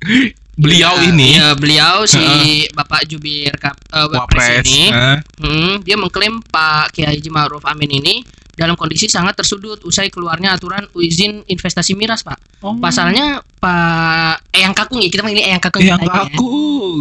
Beliau 0.53 0.93
Ya, 1.01 1.09
ini 1.09 1.29
ya, 1.33 1.57
beliau 1.57 2.05
si 2.05 2.21
Heeh. 2.21 2.69
Bapak 2.71 3.09
Jubir 3.09 3.49
Kap, 3.57 3.73
eh, 3.73 4.05
Wapres 4.05 4.61
ini, 4.61 4.93
eh. 4.93 5.17
hmm, 5.41 5.81
dia 5.81 5.97
mengklaim 5.97 6.45
Pak 6.45 6.93
Kiai 6.93 7.09
Haji 7.09 7.29
Ma'ruf 7.29 7.65
Amin 7.65 7.89
ini 7.89 8.21
dalam 8.53 8.77
kondisi 8.77 9.09
sangat 9.09 9.33
tersudut 9.33 9.81
usai 9.81 10.13
keluarnya 10.13 10.53
aturan 10.53 10.85
izin 10.93 11.41
investasi 11.43 11.97
miras, 11.97 12.21
Pak. 12.21 12.37
Oh. 12.61 12.77
Pasalnya 12.77 13.41
Pak 13.57 14.45
Eyang 14.53 14.77
Kakung 14.77 15.01
ya, 15.01 15.09
kita 15.09 15.25
panggilnya 15.25 15.49
Eyang 15.49 15.57
Kakung. 15.59 15.81
yang 15.81 15.97
aja 15.97 16.05
ya. 16.05 16.21
aku 16.29 16.47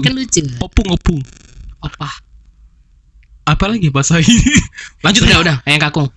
Kan 0.01 0.13
lucu. 0.17 0.43
opung 0.57 0.89
opung. 0.89 1.21
Apa? 1.79 2.09
Apa 3.45 3.65
lagi 3.69 3.93
bahasa 3.93 4.17
ini? 4.17 4.33
Lanjut 5.05 5.29
Udah, 5.29 5.37
ya. 5.37 5.41
udah, 5.45 5.57
Eyang 5.69 5.83
Kakung. 5.83 6.09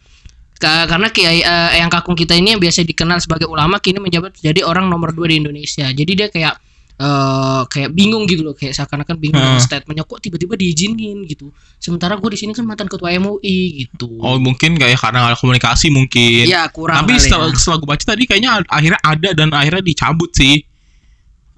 Ka- 0.55 0.87
karena 0.87 1.11
Kiai 1.11 1.43
eh, 1.43 1.75
Eyang 1.75 1.91
Kakung 1.91 2.15
kita 2.15 2.31
ini 2.31 2.55
yang 2.55 2.63
biasa 2.63 2.87
dikenal 2.87 3.19
sebagai 3.19 3.51
ulama 3.51 3.83
kini 3.83 3.99
menjabat 3.99 4.39
jadi 4.39 4.63
orang 4.63 4.87
nomor 4.87 5.11
dua 5.11 5.27
di 5.27 5.35
Indonesia. 5.35 5.91
Jadi 5.91 6.11
dia 6.15 6.31
kayak 6.31 6.55
eh 6.95 7.61
kayak 7.67 7.91
bingung 7.91 8.23
gitu 8.23 8.39
loh 8.39 8.55
kayak 8.55 8.71
seakan-akan 8.71 9.19
bingung 9.19 9.35
dengan 9.35 9.59
statementnya 9.59 10.07
kok 10.07 10.23
tiba-tiba 10.23 10.55
diizinin 10.55 11.27
gitu. 11.27 11.51
Sementara 11.75 12.15
gue 12.15 12.29
di 12.31 12.39
sini 12.39 12.55
kan 12.55 12.63
mantan 12.63 12.87
ketua 12.87 13.11
MUI 13.19 13.83
gitu. 13.83 14.15
Oh 14.23 14.39
mungkin 14.39 14.79
kayak 14.79 14.95
karena 14.95 15.27
ada 15.27 15.35
komunikasi 15.35 15.91
mungkin. 15.91 16.47
ya 16.47 16.71
kurang 16.71 17.03
Tapi 17.03 17.19
setelah, 17.19 17.51
ya. 17.51 17.59
setelah 17.59 17.77
gue 17.83 17.89
baca 17.91 18.05
tadi 18.07 18.23
kayaknya 18.23 18.63
akhirnya 18.71 18.99
ada 19.03 19.29
dan 19.35 19.51
akhirnya 19.51 19.83
dicabut 19.83 20.31
sih. 20.31 20.63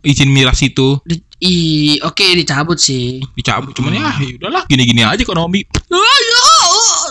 Izin 0.01 0.33
miras 0.33 0.57
itu. 0.65 0.97
Di- 1.05 1.21
i 1.37 1.55
oke 2.01 2.25
dicabut 2.33 2.81
sih. 2.81 3.21
Dicabut 3.37 3.77
cuman 3.77 3.93
Hmm. 3.93 4.01
ya 4.01 4.09
ya 4.17 4.35
udahlah 4.41 4.63
gini-gini 4.65 5.05
aja 5.05 5.21
ekonomi. 5.21 5.61
Ah, 5.93 6.01
ya, 6.01 6.39
ah, 6.41 7.05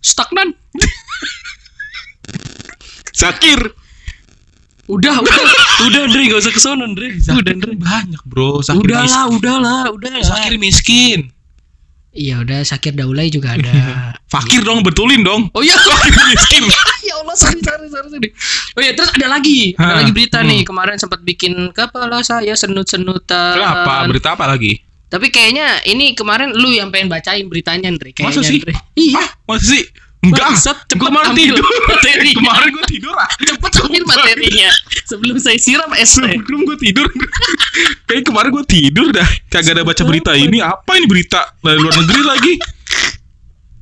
stagnan. 0.00 0.48
Sakir 3.12 3.72
udah 4.86 5.14
udah. 5.22 5.36
Udah 5.76 6.00
Andre 6.08 6.20
gak 6.32 6.40
usah 6.40 6.52
kesono 6.54 6.82
Andre 6.86 7.18
udah 7.20 7.52
Andre 7.52 7.72
banyak 7.76 8.22
bro. 8.24 8.64
Sakir 8.64 8.86
udahlah 8.86 9.04
miskin. 9.06 9.36
udahlah 9.38 9.80
udahlah 9.92 10.22
sakir 10.24 10.54
miskin. 10.56 11.18
Iya 12.16 12.40
udah. 12.40 12.60
Sakir 12.64 12.96
Daulay 12.96 13.28
juga 13.28 13.60
ada. 13.60 13.72
Fakir 14.32 14.64
dong 14.64 14.80
betulin 14.80 15.20
dong. 15.20 15.52
Oh 15.52 15.60
iya. 15.60 15.76
Fakir 15.76 16.14
miskin. 16.32 16.64
Ya 17.06 17.14
Allah 17.22 17.38
sorry 17.38 17.62
sorry 17.62 17.86
sorry, 17.86 18.08
sorry. 18.10 18.28
oh 18.74 18.82
ya 18.82 18.90
terus 18.90 19.14
ada 19.14 19.30
lagi. 19.38 19.78
Ada 19.78 20.02
lagi 20.02 20.10
berita 20.10 20.42
hmm. 20.42 20.48
nih 20.50 20.60
kemarin 20.66 20.98
sempat 20.98 21.22
bikin 21.22 21.70
kepala 21.70 22.18
saya 22.26 22.50
senut-senutan. 22.58 23.54
Kenapa? 23.62 24.10
Berita 24.10 24.34
apa 24.34 24.50
lagi? 24.50 24.82
Tapi 25.06 25.30
kayaknya 25.30 25.86
ini 25.86 26.18
kemarin 26.18 26.50
lu 26.50 26.74
yang 26.74 26.90
pengen 26.90 27.06
bacain 27.06 27.46
beritanya 27.46 27.94
Andre 27.94 28.10
kayaknya 28.10 28.42
Masa 28.42 28.42
sih? 28.42 28.58
Andre. 28.58 28.74
iya 28.98 29.22
ah 29.22 29.28
masa 29.46 29.64
sih 29.70 29.84
enggak. 30.26 30.50
Bangsat, 30.52 30.76
cepet 30.90 31.06
kemarin 31.06 31.32
ambil 31.32 31.56
tidur. 31.56 31.64
materi. 31.86 32.30
kemarin 32.34 32.68
gue 32.74 32.84
tidur 32.90 33.14
ah. 33.14 33.30
Cepet 33.38 33.72
ambil 33.86 34.02
materinya 34.06 34.70
sebelum 35.06 35.36
saya 35.38 35.58
siram 35.62 35.90
es 35.94 36.12
teh. 36.14 36.34
Sebelum 36.34 36.60
gue 36.66 36.76
tidur. 36.82 37.06
Kayak 38.10 38.24
kemarin 38.26 38.50
gue 38.50 38.64
tidur 38.66 39.06
dah. 39.14 39.28
Kagak 39.48 39.78
ada 39.78 39.82
baca 39.86 40.02
berita 40.02 40.30
ini. 40.34 40.58
apa 40.58 40.98
ini 40.98 41.06
berita? 41.06 41.54
Dari 41.62 41.78
luar 41.78 41.94
negeri 42.02 42.22
lagi. 42.26 42.54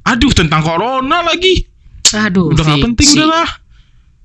Aduh 0.04 0.32
tentang 0.36 0.60
corona 0.60 1.24
lagi. 1.24 1.64
Aduh 2.12 2.52
udah 2.52 2.62
gak 2.62 2.84
penting 2.92 3.08
udah 3.18 3.26
lah. 3.26 3.48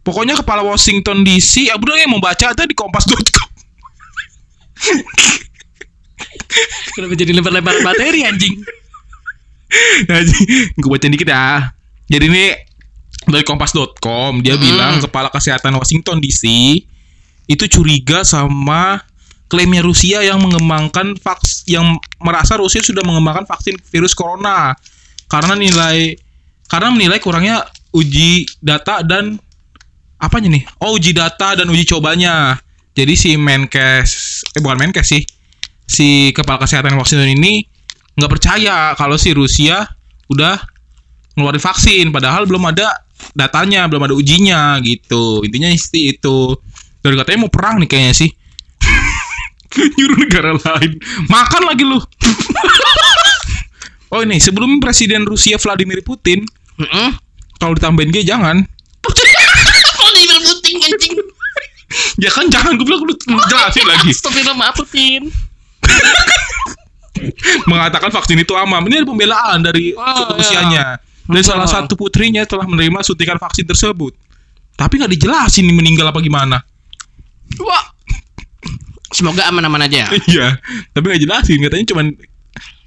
Pokoknya 0.04 0.36
kepala 0.36 0.64
Washington 0.64 1.24
DC 1.24 1.72
ya 1.72 1.80
udah 1.80 1.96
yang 1.96 2.12
mau 2.12 2.24
baca 2.24 2.52
aja 2.52 2.64
di 2.66 2.76
kompas.com 2.76 3.48
kenapa 6.96 7.14
jadi 7.20 7.32
lempar-lempar 7.36 7.84
materi 7.84 8.24
anjing? 8.26 8.64
Gue 10.82 10.90
baca 10.90 11.08
dikit 11.08 11.30
ya 11.30 11.74
jadi 12.10 12.26
ini 12.26 12.46
dari 13.30 13.46
kompas.com 13.46 14.42
dia 14.42 14.58
Mm. 14.58 14.62
bilang 14.62 14.94
kepala 15.00 15.30
kesehatan 15.30 15.78
Washington 15.78 16.18
DC 16.18 16.44
itu 17.46 17.64
curiga 17.70 18.26
sama 18.26 19.02
klaimnya 19.50 19.82
Rusia 19.82 20.22
yang 20.22 20.42
mengembangkan 20.42 21.18
vaks 21.18 21.66
yang 21.66 21.98
merasa 22.22 22.58
Rusia 22.58 22.82
sudah 22.86 23.02
mengembangkan 23.02 23.46
vaksin 23.50 23.78
virus 23.90 24.14
corona 24.14 24.74
karena 25.30 25.54
nilai 25.58 26.18
karena 26.70 26.90
menilai 26.94 27.18
kurangnya 27.18 27.66
uji 27.90 28.46
data 28.62 29.02
dan 29.02 29.42
apanya 30.22 30.54
nih? 30.54 30.64
Oh, 30.78 30.94
uji 30.94 31.18
data 31.18 31.58
dan 31.58 31.66
uji 31.66 31.90
cobanya. 31.90 32.62
Jadi 32.94 33.14
si 33.18 33.32
Menkes 33.40 34.44
eh 34.54 34.62
bukan 34.62 34.78
Menkes 34.78 35.10
sih. 35.10 35.26
Si 35.90 36.30
kepala 36.30 36.62
kesehatan 36.62 36.94
Washington 36.94 37.34
ini 37.34 37.66
nggak 38.14 38.30
percaya 38.30 38.94
kalau 38.94 39.18
si 39.18 39.34
Rusia 39.34 39.82
udah 40.30 40.62
ngeluarin 41.40 41.64
vaksin 41.64 42.12
padahal 42.12 42.44
belum 42.44 42.70
ada 42.70 43.08
datanya, 43.34 43.88
belum 43.88 44.12
ada 44.12 44.16
ujinya 44.16 44.80
gitu. 44.84 45.44
Intinya 45.44 45.72
sih 45.76 46.16
itu. 46.16 46.56
Dan 47.00 47.16
katanya 47.16 47.48
mau 47.48 47.52
perang 47.52 47.80
nih 47.80 47.88
kayaknya 47.88 48.14
sih. 48.16 48.30
Nyuruh 49.98 50.18
negara 50.20 50.52
lain. 50.56 51.00
Makan 51.32 51.62
lagi 51.70 51.84
lu. 51.88 52.00
oh 54.14 54.22
ini 54.26 54.42
sebelum 54.42 54.82
Presiden 54.82 55.24
Rusia 55.24 55.62
Vladimir 55.62 56.02
Putin 56.02 56.42
Heeh. 56.82 57.10
kalau 57.62 57.78
ditambahin 57.78 58.10
G 58.12 58.26
jangan. 58.26 58.66
Di 60.10 60.26
puting 60.42 60.78
anjing 60.84 61.16
Ya 62.24 62.30
kan 62.34 62.50
jangan 62.52 62.76
gue 62.76 62.86
bilang 62.86 63.06
lu 63.08 63.16
jelasin 63.48 63.86
lagi. 63.88 64.12
Astagfirullah 64.12 64.58
maaf 64.58 64.76
Putin 64.76 65.30
Mengatakan 67.68 68.10
vaksin 68.12 68.40
itu 68.42 68.54
aman. 68.56 68.84
Ini 68.88 69.04
ada 69.04 69.08
pembelaan 69.08 69.58
dari 69.64 69.94
Oh, 69.96 70.36
Rusianya. 70.36 71.00
Dan 71.30 71.42
salah 71.46 71.70
satu 71.70 71.94
putrinya 71.94 72.42
telah 72.44 72.66
menerima 72.66 73.06
suntikan 73.06 73.38
vaksin 73.38 73.64
tersebut. 73.64 74.18
Tapi 74.74 74.98
nggak 74.98 75.14
dijelasin 75.14 75.64
nih 75.64 75.76
meninggal 75.76 76.10
apa 76.10 76.20
gimana. 76.20 76.58
Wah 77.60 77.86
Semoga 79.10 79.50
aman-aman 79.50 79.82
aja 79.82 80.06
Iya, 80.32 80.58
tapi 80.94 81.06
nggak 81.10 81.22
jelasin. 81.22 81.58
Katanya 81.66 81.86
cuman 81.90 82.06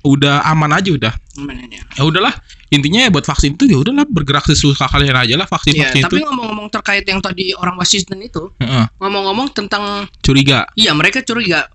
udah 0.02 0.42
aman 0.46 0.70
aja 0.70 0.90
udah. 0.90 1.12
Aman 1.38 1.58
aja 1.58 1.78
Ya 1.82 2.02
udahlah. 2.02 2.34
Intinya 2.70 3.04
ya 3.04 3.10
buat 3.10 3.26
vaksin 3.26 3.52
itu 3.52 3.68
ya 3.68 3.76
udahlah 3.76 4.06
bergerak 4.08 4.48
sesuka 4.48 4.88
kalian 4.88 5.12
aja 5.12 5.34
lah 5.36 5.44
vaksin 5.44 5.76
Iya, 5.76 5.92
vaksin 5.92 6.00
itu. 6.00 6.06
tapi 6.08 6.18
ngomong-ngomong 6.24 6.68
terkait 6.72 7.04
yang 7.04 7.20
tadi 7.20 7.52
orang 7.52 7.76
Washington 7.76 8.16
itu, 8.24 8.48
Heeh, 8.56 8.88
ngomong-ngomong 8.96 9.52
tentang 9.52 10.08
curiga 10.24 10.64
iya 10.72 10.96
mereka 10.96 11.20
curiga. 11.20 11.68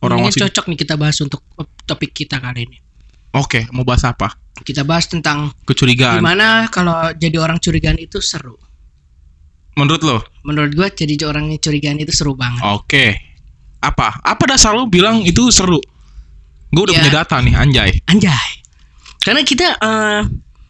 orang 0.00 0.18
Ini 0.18 0.26
Washington. 0.32 0.48
cocok 0.48 0.64
nih 0.72 0.78
kita 0.80 0.94
bahas 0.96 1.20
untuk 1.20 1.44
topik 1.84 2.16
kita 2.16 2.40
kali 2.40 2.64
ini. 2.64 2.78
Oke, 3.32 3.64
mau 3.72 3.82
bahas 3.82 4.04
apa? 4.04 4.36
Kita 4.60 4.84
bahas 4.84 5.08
tentang 5.08 5.50
Kecurigaan. 5.64 6.20
gimana 6.20 6.68
kalau 6.68 7.10
jadi 7.16 7.40
orang 7.40 7.56
curigaan 7.56 7.96
itu 7.96 8.20
seru. 8.20 8.54
Menurut 9.72 10.02
lo? 10.04 10.18
Menurut 10.44 10.76
gua 10.76 10.88
jadi 10.92 11.16
orang 11.24 11.48
yang 11.48 11.56
curigaan 11.58 11.96
itu 11.96 12.12
seru 12.12 12.36
banget. 12.36 12.60
Oke. 12.60 13.16
Apa? 13.80 14.20
Apa 14.20 14.44
dasar 14.46 14.76
lo 14.76 14.84
bilang 14.86 15.24
itu 15.24 15.48
seru? 15.48 15.80
Gue 16.68 16.82
udah 16.86 16.94
Ya. 16.94 17.00
punya 17.00 17.12
data 17.24 17.36
nih, 17.40 17.54
anjay. 17.56 17.90
Anjay. 18.06 18.48
Karena 19.18 19.40
kita 19.42 19.66
eh, 19.74 20.20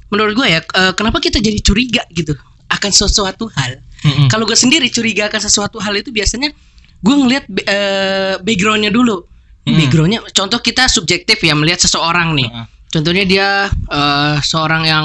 menurut 0.09 0.33
gua 0.35 0.47
ya, 0.47 0.61
eh, 0.63 0.93
kenapa 0.95 1.19
kita 1.19 1.43
jadi 1.43 1.59
curiga 1.59 2.03
gitu 2.15 2.33
akan 2.71 2.91
sesuatu 2.91 3.51
hal. 3.53 3.83
Mm-mm. 4.03 4.27
Kalau 4.27 4.47
gue 4.47 4.57
sendiri 4.57 4.87
curiga 4.89 5.27
akan 5.29 5.39
sesuatu 5.39 5.79
hal 5.79 5.95
itu 5.95 6.11
biasanya 6.11 6.51
gue 6.99 7.15
ngelihat 7.19 7.45
eh, 7.67 8.35
backgroundnya 8.39 8.89
dulu. 8.89 9.27
Hmm. 9.63 9.79
Backgroundnya, 9.79 10.21
contoh 10.35 10.59
kita 10.59 10.91
subjektif 10.91 11.39
ya 11.39 11.55
melihat 11.55 11.79
seseorang 11.79 12.35
nih. 12.35 12.51
Heeh. 12.51 12.67
Contohnya 12.91 13.25
dia 13.25 13.49
eh, 13.71 14.37
seorang 14.43 14.83
yang 14.85 15.05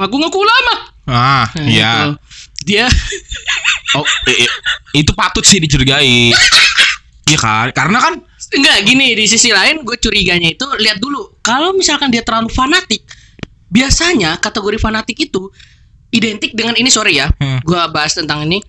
ngaku-ngaku 0.00 0.38
ulama. 0.40 0.74
Ah, 1.04 1.44
Nah, 1.52 1.68
iya. 1.68 1.92
gitu. 1.92 2.10
Dia 2.64 2.84
Oh, 3.96 4.02
itu 4.90 5.12
patut 5.14 5.46
sih 5.46 5.62
dicurigai. 5.62 6.34
Iya 7.24 7.38
kan? 7.38 7.70
Karena 7.70 8.02
kan 8.02 8.14
enggak 8.54 8.76
gini 8.84 9.14
di 9.14 9.24
sisi 9.26 9.54
lain 9.54 9.86
gue 9.86 9.96
curiganya 9.96 10.50
itu 10.50 10.66
lihat 10.78 10.98
dulu 10.98 11.38
kalau 11.40 11.70
misalkan 11.74 12.10
dia 12.10 12.22
terlalu 12.22 12.50
fanatik 12.50 13.02
biasanya 13.66 14.38
kategori 14.38 14.78
fanatik 14.78 15.18
itu 15.18 15.50
identik 16.10 16.54
dengan 16.54 16.78
ini 16.78 16.86
sorry 16.86 17.18
ya 17.18 17.26
Hmm. 17.34 17.58
gue 17.64 17.82
bahas 17.90 18.14
tentang 18.14 18.46
ini 18.46 18.62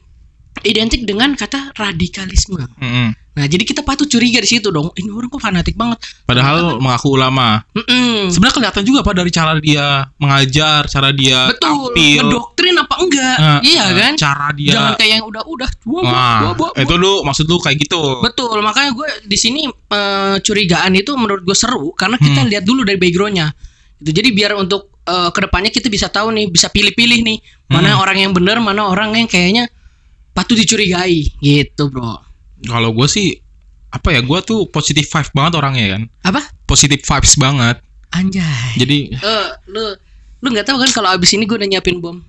identik 0.65 1.05
dengan 1.05 1.37
kata 1.37 1.75
radikalisme 1.77 2.65
mm-mm. 2.81 3.13
Nah 3.35 3.43
jadi 3.43 3.67
kita 3.67 3.83
patut 3.83 4.07
curiga 4.07 4.39
di 4.39 4.47
situ 4.47 4.71
dong 4.71 4.95
ini 4.95 5.11
orang 5.11 5.27
kok 5.27 5.43
fanatik 5.43 5.75
banget 5.75 5.99
padahal 6.23 6.79
mengaku 6.79 7.19
ulama. 7.19 7.67
Mm-mm. 7.75 8.31
Sebenarnya 8.31 8.55
kelihatan 8.55 8.83
juga 8.87 9.03
Pak 9.03 9.13
dari 9.13 9.31
cara 9.31 9.51
dia 9.59 10.07
mengajar, 10.15 10.87
cara 10.87 11.11
dia 11.11 11.51
betul 11.51 11.91
tampil, 11.91 12.19
ngedoktrin 12.23 12.75
apa 12.79 12.95
enggak 12.95 13.35
eh, 13.37 13.59
iya 13.67 13.85
eh, 13.91 13.99
kan 13.99 14.13
Cara 14.15 14.47
dia 14.55 14.71
jangan 14.71 14.93
kayak 14.95 15.11
yang 15.19 15.25
udah-udah 15.27 15.69
wah, 15.83 16.55
itu 16.79 16.95
lu 16.95 17.21
maksud 17.27 17.45
lu 17.45 17.59
kayak 17.59 17.83
gitu. 17.83 18.23
Betul, 18.23 18.63
makanya 18.63 18.95
gue 18.95 19.07
di 19.27 19.37
sini 19.37 19.67
eh, 19.67 20.35
curigaan 20.39 20.95
itu 20.95 21.11
menurut 21.19 21.43
gue 21.43 21.57
seru 21.57 21.91
karena 21.91 22.15
kita 22.15 22.39
Hmm. 22.39 22.49
lihat 22.51 22.63
dulu 22.63 22.87
dari 22.87 22.95
backgroundnya. 22.95 23.51
Itu 23.99 24.15
jadi 24.15 24.31
biar 24.31 24.55
untuk 24.55 24.95
eh, 25.03 25.29
ke 25.29 25.39
depannya 25.43 25.69
kita 25.69 25.91
bisa 25.91 26.07
tahu 26.07 26.31
nih, 26.31 26.47
bisa 26.47 26.71
pilih-pilih 26.71 27.19
nih 27.19 27.37
mana 27.67 27.99
Hmm. 27.99 28.03
orang 28.03 28.17
yang 28.23 28.31
benar, 28.31 28.63
mana 28.63 28.87
orang 28.87 29.11
yang 29.13 29.27
kayaknya 29.27 29.67
patut 30.31 30.55
dicurigai, 30.55 31.27
gitu 31.43 31.91
bro. 31.91 32.19
Kalau 32.61 32.91
gue 32.91 33.03
sih 33.05 33.35
apa 33.89 34.09
ya? 34.09 34.19
Gue 34.19 34.39
tuh 34.39 34.63
positif 34.65 35.05
vibe 35.05 35.31
banget 35.31 35.53
orangnya 35.55 35.85
kan. 35.91 36.01
Apa? 36.23 36.41
Positif 36.63 37.01
vibes 37.01 37.35
banget. 37.35 37.83
Anjay. 38.09 38.75
Jadi 38.75 39.11
Eh, 39.11 39.47
lu 39.67 39.83
lu 40.39 40.47
nggak 40.49 40.63
tahu 40.63 40.77
kan 40.77 40.91
kalau 40.93 41.09
abis 41.09 41.33
ini 41.33 41.43
gue 41.43 41.55
udah 41.55 41.67
nyiapin 41.67 41.99
bom? 41.99 42.19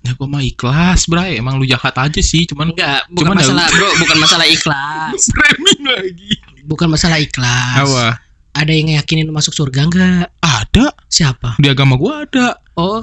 ya 0.00 0.12
gue 0.12 0.28
mah 0.28 0.44
ikhlas, 0.44 1.08
bray. 1.08 1.40
Emang 1.40 1.56
lu 1.56 1.64
jahat 1.64 1.96
aja 1.96 2.20
sih, 2.20 2.44
cuman 2.44 2.76
Enggak, 2.76 3.08
bukan 3.08 3.24
Cuman 3.24 3.34
ya 3.34 3.40
masalah 3.40 3.66
bro, 3.70 3.88
bukan 3.96 4.16
masalah 4.20 4.44
ikhlas, 4.44 5.20
framing 5.32 5.80
lagi. 5.82 6.32
bukan 6.62 6.88
masalah 6.88 7.16
ikhlas. 7.16 7.76
Apa? 7.80 8.06
Ada 8.52 8.68
yang 8.68 8.92
ngeyakinin 8.92 9.24
lu 9.24 9.32
masuk 9.32 9.56
surga 9.56 9.88
nggak? 9.88 10.28
Ada 10.38 10.92
Siapa? 11.08 11.56
di 11.56 11.72
agama 11.72 11.96
gue 11.96 12.12
ada. 12.12 12.60
Oh, 12.76 13.00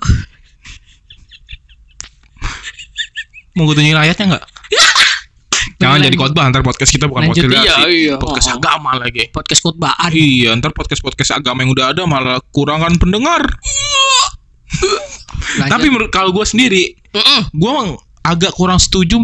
Mau 3.52 3.66
gue 3.66 3.76
tunjukin 3.76 3.98
ayatnya 3.98 4.26
nggak? 4.32 4.46
Jangan 5.82 6.00
jadi 6.06 6.18
khotbah 6.18 6.44
antar 6.46 6.62
podcast 6.62 6.92
kita 6.94 7.06
bukan 7.10 7.22
Lanjut, 7.28 7.50
podcast 7.50 7.66
iya, 7.66 7.76
iya. 7.90 8.16
Podcast 8.22 8.48
Oh. 8.54 8.58
agama 8.62 8.92
lagi. 9.02 9.24
podcast 9.34 9.62
khotbahan. 9.66 10.10
Iya, 10.14 10.50
ntar 10.62 10.72
podcast-podcast 10.78 11.32
agama 11.36 11.66
yang 11.66 11.72
udah 11.74 11.86
ada 11.92 12.04
malah 12.06 12.38
kurangan 12.54 12.94
pendengar. 13.02 13.42
Lanjut. 15.60 15.72
Tapi 15.74 15.86
menurut 15.90 16.12
kalau 16.14 16.30
gue 16.32 16.46
sendiri, 16.46 16.94
Mm-mm. 17.12 17.42
gue 17.52 17.72
agak 18.22 18.54
kurang 18.54 18.78
setuju 18.78 19.18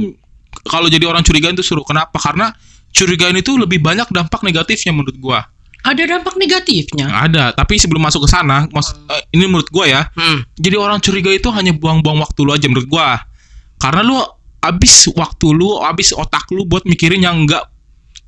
kalau 0.67 0.89
jadi 0.89 1.05
orang 1.07 1.23
curigaan 1.23 1.53
itu 1.55 1.63
suruh. 1.63 1.85
Kenapa? 1.85 2.17
Karena 2.17 2.51
curigaan 2.91 3.37
itu 3.37 3.55
lebih 3.55 3.79
banyak 3.79 4.09
dampak 4.09 4.41
negatifnya 4.41 4.91
menurut 4.91 5.17
gua. 5.21 5.39
Ada 5.85 6.03
dampak 6.03 6.35
negatifnya. 6.35 7.07
Ada, 7.07 7.55
tapi 7.55 7.79
sebelum 7.79 8.03
masuk 8.03 8.27
ke 8.27 8.29
sana, 8.33 8.67
mas, 8.75 8.91
eh, 9.07 9.23
ini 9.31 9.47
menurut 9.47 9.69
gua 9.71 9.85
ya. 9.87 10.01
Hmm. 10.17 10.43
Jadi 10.59 10.75
orang 10.75 10.99
curiga 10.99 11.31
itu 11.31 11.47
hanya 11.53 11.71
buang-buang 11.71 12.19
waktu 12.19 12.39
lu 12.43 12.51
aja 12.51 12.67
menurut 12.67 12.89
gua. 12.89 13.23
Karena 13.77 14.01
lu 14.03 14.17
habis 14.59 15.07
waktu 15.11 15.47
lu, 15.51 15.79
habis 15.79 16.11
otak 16.11 16.49
lu 16.51 16.65
buat 16.65 16.83
mikirin 16.83 17.21
yang 17.21 17.45
enggak 17.45 17.65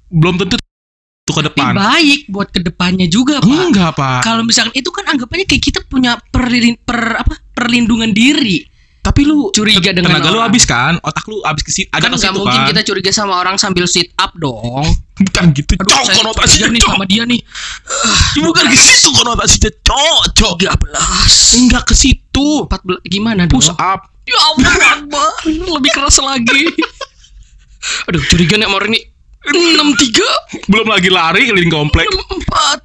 belum 0.10 0.38
tentu 0.38 0.58
tuh 0.58 1.34
ke 1.38 1.44
Tapi 1.46 1.50
depan. 1.54 1.72
baik 1.78 2.20
buat 2.28 2.50
ke 2.50 2.60
depannya 2.60 3.06
juga, 3.06 3.38
Pak. 3.38 3.50
Enggak, 3.50 3.92
Pak. 3.94 4.20
Kalau 4.26 4.42
misalkan 4.42 4.74
itu 4.74 4.90
kan 4.90 5.06
anggapannya 5.06 5.46
kayak 5.46 5.62
kita 5.62 5.80
punya 5.86 6.18
perlin, 6.34 6.74
per 6.82 7.22
apa 7.22 7.38
perlindungan 7.54 8.10
diri. 8.10 8.66
Tapi 9.00 9.24
lu 9.24 9.48
Curiga 9.56 9.96
dengan 9.96 10.12
tenaga 10.12 10.28
lu 10.28 10.38
orang. 10.38 10.52
habis 10.52 10.68
kan, 10.68 11.00
otak 11.00 11.24
lu 11.32 11.40
habis 11.48 11.64
ke 11.64 11.72
situ, 11.72 11.88
ada 11.90 12.04
kan 12.04 12.12
ke 12.12 12.20
nggak 12.20 12.30
situ 12.30 12.40
mungkin 12.44 12.62
kan. 12.62 12.70
kita 12.76 12.82
curiga 12.84 13.12
sama 13.16 13.34
orang 13.40 13.56
sambil 13.56 13.88
sit 13.88 14.12
up 14.20 14.36
dong. 14.36 14.86
Bukan 15.24 15.44
gitu, 15.56 15.76
Aduh, 15.80 15.88
cok, 15.88 16.06
konotasinya 16.20 16.68
nih 16.76 16.82
sama 16.84 17.06
dia 17.08 17.24
nih. 17.24 17.40
Bukan 18.40 18.64
ke 18.68 18.78
situ 18.78 19.10
konotasinya, 19.16 19.72
cok, 19.84 20.20
cok. 20.36 20.54
13 20.68 21.60
Enggak 21.64 21.84
ke 21.88 21.96
situ. 21.96 22.29
14 22.66 23.04
gimana 23.06 23.46
dong? 23.46 23.56
Push 23.56 23.72
up. 23.72 24.08
Ya 24.24 24.38
Allah, 24.46 24.74
Akbar. 24.96 25.30
lebih 25.46 25.92
keras 25.92 26.18
lagi. 26.20 26.70
Aduh, 28.06 28.22
curiga 28.28 28.56
nih 28.56 28.68
orang 28.68 28.92
ini. 28.92 29.02
63 29.40 30.68
Belum 30.68 30.86
lagi 30.86 31.08
lari 31.08 31.48
keliling 31.48 31.72
komplek. 31.72 32.06
64 32.06 32.84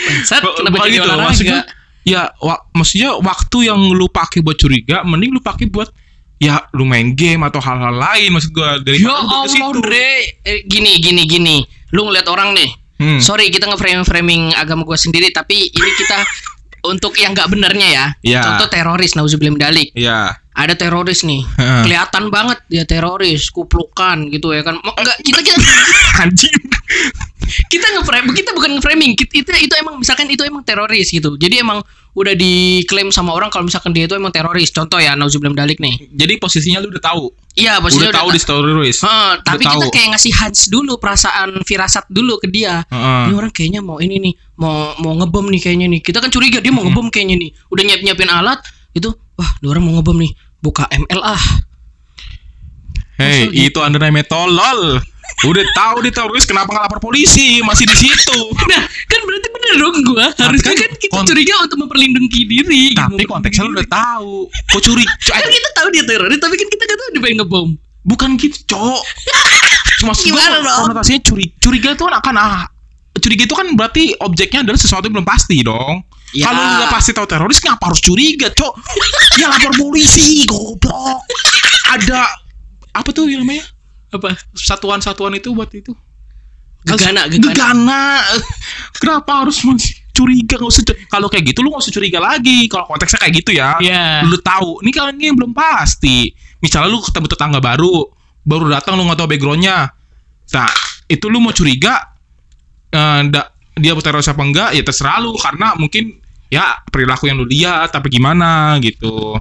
Bangsat, 0.00 0.40
Bu- 0.40 0.54
kenapa 0.56 0.76
jadi 0.82 0.90
gitu, 0.92 1.04
olahraga? 1.04 1.24
maksudnya 1.24 1.58
ya 2.02 2.22
wa- 2.38 2.62
maksudnya 2.72 3.10
waktu 3.16 3.58
yang 3.64 3.80
lu 3.90 4.08
pakai 4.08 4.40
buat 4.40 4.56
curiga 4.56 5.02
mending 5.02 5.30
lu 5.30 5.40
pakai 5.40 5.66
buat 5.66 5.92
ya 6.36 6.56
lu 6.72 6.82
main 6.82 7.12
game 7.12 7.42
atau 7.42 7.60
hal-hal 7.60 7.92
lain 7.92 8.32
maksud 8.32 8.50
gua 8.50 8.76
dari 8.76 8.98
Ya 8.98 9.12
Allah, 9.12 9.44
Dre. 9.76 10.40
Eh, 10.40 10.64
gini, 10.64 10.96
gini, 10.98 11.22
gini. 11.24 11.56
Lu 11.90 12.04
ngeliat 12.04 12.26
orang 12.26 12.52
nih. 12.52 12.70
Hmm. 12.96 13.16
Sorry, 13.16 13.48
kita 13.48 13.64
nge-framing 13.66 14.52
agama 14.54 14.82
gua 14.82 14.96
sendiri, 14.96 15.30
tapi 15.30 15.68
ini 15.68 15.90
kita 15.94 16.16
untuk 16.84 17.16
yang 17.20 17.36
nggak 17.36 17.50
benernya 17.50 17.88
ya. 17.88 18.06
Ya. 18.20 18.42
Contoh 18.44 18.68
teroris, 18.72 19.16
nauzubillah 19.16 19.70
dalik. 19.70 19.92
ya 19.92 20.34
Ada 20.54 20.76
teroris 20.76 21.24
nih. 21.24 21.42
Heeh. 21.60 21.82
Kelihatan 21.88 22.28
banget 22.28 22.58
dia 22.68 22.84
teroris, 22.84 23.48
kuplukan 23.52 24.28
gitu 24.28 24.52
ya 24.52 24.64
kan. 24.64 24.76
Enggak, 24.80 25.16
kita 25.24 25.40
kita 25.40 25.58
anjing 26.22 26.56
kita 27.66 27.86
nge-frame, 27.98 28.30
kita 28.30 28.50
bukan 28.54 28.70
nge-framing. 28.78 29.12
Kita, 29.18 29.32
itu 29.34 29.50
itu 29.66 29.74
emang 29.80 29.98
misalkan 29.98 30.30
itu 30.30 30.42
emang 30.46 30.62
teroris 30.62 31.10
gitu. 31.10 31.34
Jadi 31.34 31.62
emang 31.62 31.82
udah 32.10 32.34
diklaim 32.34 33.14
sama 33.14 33.30
orang 33.30 33.48
kalau 33.54 33.66
misalkan 33.66 33.94
dia 33.94 34.06
itu 34.10 34.18
emang 34.18 34.34
teroris. 34.34 34.74
Contoh 34.74 34.98
ya, 34.98 35.14
nauzubillah 35.14 35.54
dalik 35.54 35.78
nih. 35.78 36.10
jadi 36.10 36.38
posisinya 36.42 36.82
lu 36.82 36.90
udah 36.90 37.02
tahu 37.02 37.30
Iya, 37.58 37.78
udah 37.78 37.82
posisinya 37.82 38.14
tahu 38.14 38.28
di 38.30 38.40
stories 38.40 38.98
Heeh, 39.02 39.32
tapi 39.42 39.64
tahu. 39.66 39.82
kita 39.82 39.86
kayak 39.90 40.08
ngasih 40.14 40.32
hunch 40.38 40.60
dulu 40.70 40.92
perasaan 41.02 41.50
firasat 41.66 42.06
dulu 42.06 42.38
ke 42.38 42.46
dia. 42.46 42.86
Heeh. 42.86 43.22
Ini 43.30 43.34
orang 43.34 43.52
kayaknya 43.52 43.80
mau 43.82 43.98
ini 43.98 44.22
nih, 44.22 44.34
mau 44.58 44.94
mau 45.02 45.18
ngebom 45.18 45.50
nih 45.50 45.60
kayaknya 45.62 45.86
nih. 45.90 46.00
Kita 46.02 46.22
kan 46.22 46.30
curiga 46.30 46.62
dia 46.62 46.70
mau 46.70 46.86
ngebom 46.86 47.10
kayaknya 47.10 47.36
nih. 47.42 47.50
Udah 47.74 47.82
nyiap 47.82 48.00
nyiapin 48.06 48.30
alat 48.30 48.58
itu, 48.94 49.10
wah, 49.34 49.50
dia 49.58 49.68
orang 49.70 49.82
mau 49.82 49.98
ngebom 49.98 50.18
nih. 50.22 50.32
Buka 50.62 50.86
ML 50.90 51.20
ah. 51.26 51.44
Hei, 53.20 53.52
itu 53.52 53.78
anda 53.84 54.00
namanya 54.00 54.32
tolol. 54.32 55.02
Udah 55.40 55.64
tahu 55.72 55.96
di 56.04 56.10
teroris 56.10 56.44
kenapa 56.44 56.68
nggak 56.68 56.84
lapor 56.90 57.00
polisi? 57.00 57.62
Masih 57.62 57.88
di 57.88 57.96
situ. 57.96 58.38
Nah, 58.68 58.82
kan 58.84 59.20
berarti 59.24 59.48
bener 59.48 59.74
dong 59.78 59.96
gua. 60.04 60.26
Harusnya 60.36 60.72
kan 60.72 60.76
kan 60.76 60.90
kita 60.96 61.12
kon- 61.16 61.26
curiga 61.26 61.54
untuk 61.64 61.78
memperlindungi 61.80 62.40
diri. 62.44 62.92
gitu, 62.92 63.00
Tapi 63.00 63.24
konteksnya 63.24 63.64
lu 63.64 63.72
udah 63.72 63.88
tahu. 63.88 64.34
Kok 64.48 64.80
curi? 64.84 65.04
Kan 65.04 65.48
kita 65.48 65.68
tahu 65.72 65.88
dia 65.90 66.04
teroris, 66.04 66.38
tapi 66.38 66.54
kan 66.54 66.68
kita 66.68 66.82
nggak 66.84 66.98
tahu 66.98 67.08
dia 67.10 67.20
pengen 67.24 67.36
ngebom. 67.40 67.68
Bukan 68.00 68.28
gitu, 68.36 68.58
cok. 68.68 69.00
Maksud 70.00 70.24
gua, 70.28 70.40
Gimana 70.40 70.56
dong? 70.60 70.76
konotasinya 70.88 71.20
curi, 71.20 71.46
curiga 71.60 71.88
itu 71.92 72.02
kan 72.08 72.14
akan 72.16 72.34
ah, 72.36 72.64
curiga 73.20 73.44
itu 73.44 73.52
kan 73.52 73.66
berarti 73.76 74.16
objeknya 74.16 74.64
adalah 74.64 74.80
sesuatu 74.80 75.04
yang 75.04 75.20
belum 75.20 75.28
pasti 75.28 75.60
dong. 75.60 76.04
Ya. 76.30 76.46
Kalau 76.48 76.62
lu 76.62 76.72
nggak 76.80 76.92
pasti 76.94 77.10
tahu 77.10 77.26
teroris, 77.26 77.58
ngapa 77.60 77.84
harus 77.90 78.00
curiga, 78.00 78.48
cok? 78.48 78.72
ya 79.36 79.50
lapor 79.50 79.72
polisi, 79.76 80.46
goblok. 80.46 81.20
Ada 81.90 82.22
apa 82.94 83.08
tuh 83.10 83.26
namanya? 83.26 83.66
Apa? 84.10 84.34
Satuan-satuan 84.54 85.34
itu 85.34 85.54
buat 85.54 85.70
itu. 85.70 85.94
Gegana, 86.82 87.28
gegana. 87.28 87.52
Gegana. 87.52 88.02
Kenapa 89.00 89.44
harus 89.44 89.60
masih 89.62 90.00
curiga 90.10 90.58
nggak 90.58 90.68
usah 90.74 90.82
kalau 91.06 91.30
kayak 91.30 91.54
gitu 91.54 91.62
lu 91.62 91.70
nggak 91.70 91.86
usah 91.86 91.94
curiga 91.94 92.18
lagi 92.18 92.66
kalau 92.66 92.84
konteksnya 92.90 93.22
kayak 93.22 93.34
gitu 93.40 93.50
ya 93.56 93.78
Iya. 93.78 94.26
lu 94.26 94.36
tahu 94.42 94.82
ini 94.82 94.90
kalian 94.90 95.16
ini 95.16 95.30
belum 95.32 95.54
pasti 95.54 96.28
misalnya 96.60 96.90
lu 96.90 96.98
ketemu 97.00 97.30
tetangga 97.30 97.62
baru 97.62 98.04
baru 98.42 98.68
datang 98.68 98.98
lu 98.98 99.06
nggak 99.06 99.16
tahu 99.16 99.28
backgroundnya 99.30 99.86
nah 100.50 100.70
itu 101.06 101.24
lu 101.30 101.38
mau 101.38 101.54
curiga 101.54 102.10
eh, 102.90 103.18
ndak- 103.30 103.54
dia 103.78 103.94
teroris 103.96 104.28
apa 104.28 104.42
enggak 104.42 104.70
ya 104.76 104.82
terserah 104.82 105.22
lu 105.22 105.32
karena 105.38 105.78
mungkin 105.78 106.18
ya 106.52 106.82
perilaku 106.90 107.30
yang 107.30 107.38
lu 107.40 107.46
lihat 107.46 107.94
tapi 107.94 108.10
gimana 108.10 108.76
gitu 108.82 109.38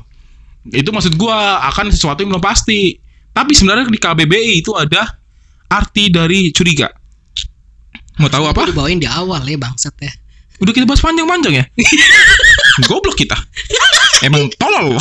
itu 0.69 0.89
maksud 0.93 1.17
gua 1.17 1.65
akan 1.73 1.89
sesuatu 1.89 2.21
yang 2.21 2.29
belum 2.37 2.45
pasti 2.45 2.93
tapi 3.31 3.51
sebenarnya 3.55 3.87
di 3.87 3.99
KBBI 3.99 4.53
itu 4.59 4.73
ada 4.75 5.17
arti 5.69 6.09
dari 6.09 6.49
curiga 6.49 6.89
mau 8.19 8.27
tahu 8.27 8.45
apa 8.51 8.67
dibawain 8.69 8.99
di 8.99 9.07
awal 9.07 9.41
ya 9.47 9.55
bangsat 9.55 9.95
ya. 10.03 10.11
Udah 10.59 10.75
kita 10.75 10.83
bahas 10.83 10.99
panjang-panjang 10.99 11.63
ya? 11.63 11.65
Goblok 12.87 13.15
kita. 13.15 13.39
Emang 14.27 14.51
tolol. 14.59 14.99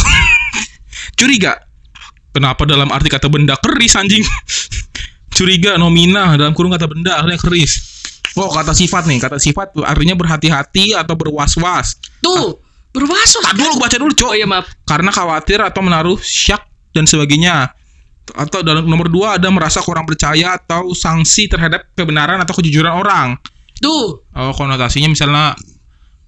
Curiga. 1.19 1.59
Kenapa 2.31 2.63
dalam 2.63 2.87
arti 2.95 3.11
kata 3.11 3.27
benda 3.27 3.59
keris 3.59 3.99
anjing? 3.99 4.23
Curiga 5.35 5.75
nomina 5.75 6.39
dalam 6.39 6.55
kurung 6.55 6.71
kata 6.71 6.87
benda 6.87 7.19
artinya 7.19 7.43
keris. 7.43 7.99
Oh, 8.39 8.55
kata 8.55 8.71
sifat 8.71 9.11
nih. 9.11 9.19
Kata 9.19 9.43
sifat 9.43 9.75
artinya 9.83 10.15
berhati-hati 10.15 10.95
atau 10.95 11.19
berwas-was. 11.19 11.99
Tuh, 12.23 12.55
berwaso. 12.95 13.43
Tak 13.43 13.59
dulu 13.59 13.83
baca 13.83 13.97
dulu, 13.99 14.15
Cok. 14.15 14.31
Oh 14.31 14.37
iya 14.39 14.47
maaf. 14.47 14.71
Karena 14.87 15.11
khawatir 15.11 15.59
atau 15.59 15.83
menaruh 15.83 16.19
syak 16.23 16.63
dan 16.95 17.11
sebagainya. 17.11 17.75
Atau 18.35 18.61
dalam 18.67 18.85
nomor 18.85 19.09
dua 19.09 19.37
ada 19.41 19.49
merasa 19.49 19.81
kurang 19.81 20.05
percaya 20.05 20.59
atau 20.59 20.93
sanksi 20.93 21.49
terhadap 21.49 21.89
kebenaran 21.95 22.41
atau 22.43 22.53
kejujuran 22.59 22.93
orang. 22.93 23.39
Tuh, 23.79 24.27
Oh 24.35 24.51
konotasinya 24.53 25.07
misalnya 25.07 25.55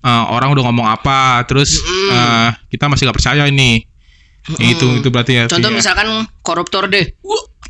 eh, 0.00 0.24
orang 0.30 0.54
udah 0.54 0.64
ngomong 0.70 0.86
apa, 0.86 1.42
terus 1.44 1.82
Mm-mm. 1.82 2.14
eh, 2.14 2.48
kita 2.70 2.86
masih 2.86 3.10
gak 3.10 3.18
percaya 3.18 3.44
ini. 3.50 3.84
Itu 4.56 5.04
itu 5.04 5.08
berarti 5.12 5.36
ya. 5.36 5.44
contoh 5.46 5.68
artinya. 5.68 5.78
misalkan 5.78 6.08
koruptor 6.40 6.88
deh. 6.88 7.12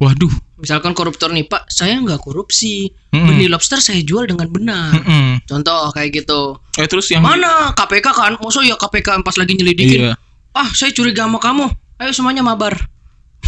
Waduh. 0.00 0.32
misalkan 0.60 0.92
koruptor 0.92 1.32
nih 1.32 1.48
Pak, 1.48 1.72
saya 1.72 1.96
nggak 2.00 2.20
korupsi. 2.20 2.88
Mm-mm. 3.12 3.26
Benih 3.26 3.48
lobster 3.48 3.80
saya 3.80 4.00
jual 4.04 4.28
dengan 4.28 4.48
benar. 4.48 4.92
Mm-mm. 4.92 5.44
Contoh 5.48 5.88
kayak 5.92 6.24
gitu. 6.24 6.60
Eh 6.76 6.84
terus 6.88 7.08
yang 7.08 7.24
Mana 7.24 7.72
KPK 7.72 8.06
kan? 8.12 8.32
Maksud 8.36 8.68
ya 8.68 8.76
KPK 8.76 9.24
pas 9.24 9.36
lagi 9.40 9.56
nyelidikin. 9.56 10.00
Iya. 10.08 10.14
Ah, 10.52 10.68
saya 10.72 10.92
curiga 10.92 11.24
sama 11.24 11.40
kamu. 11.40 11.68
Ayo 12.00 12.12
semuanya 12.16 12.44
mabar. 12.44 12.76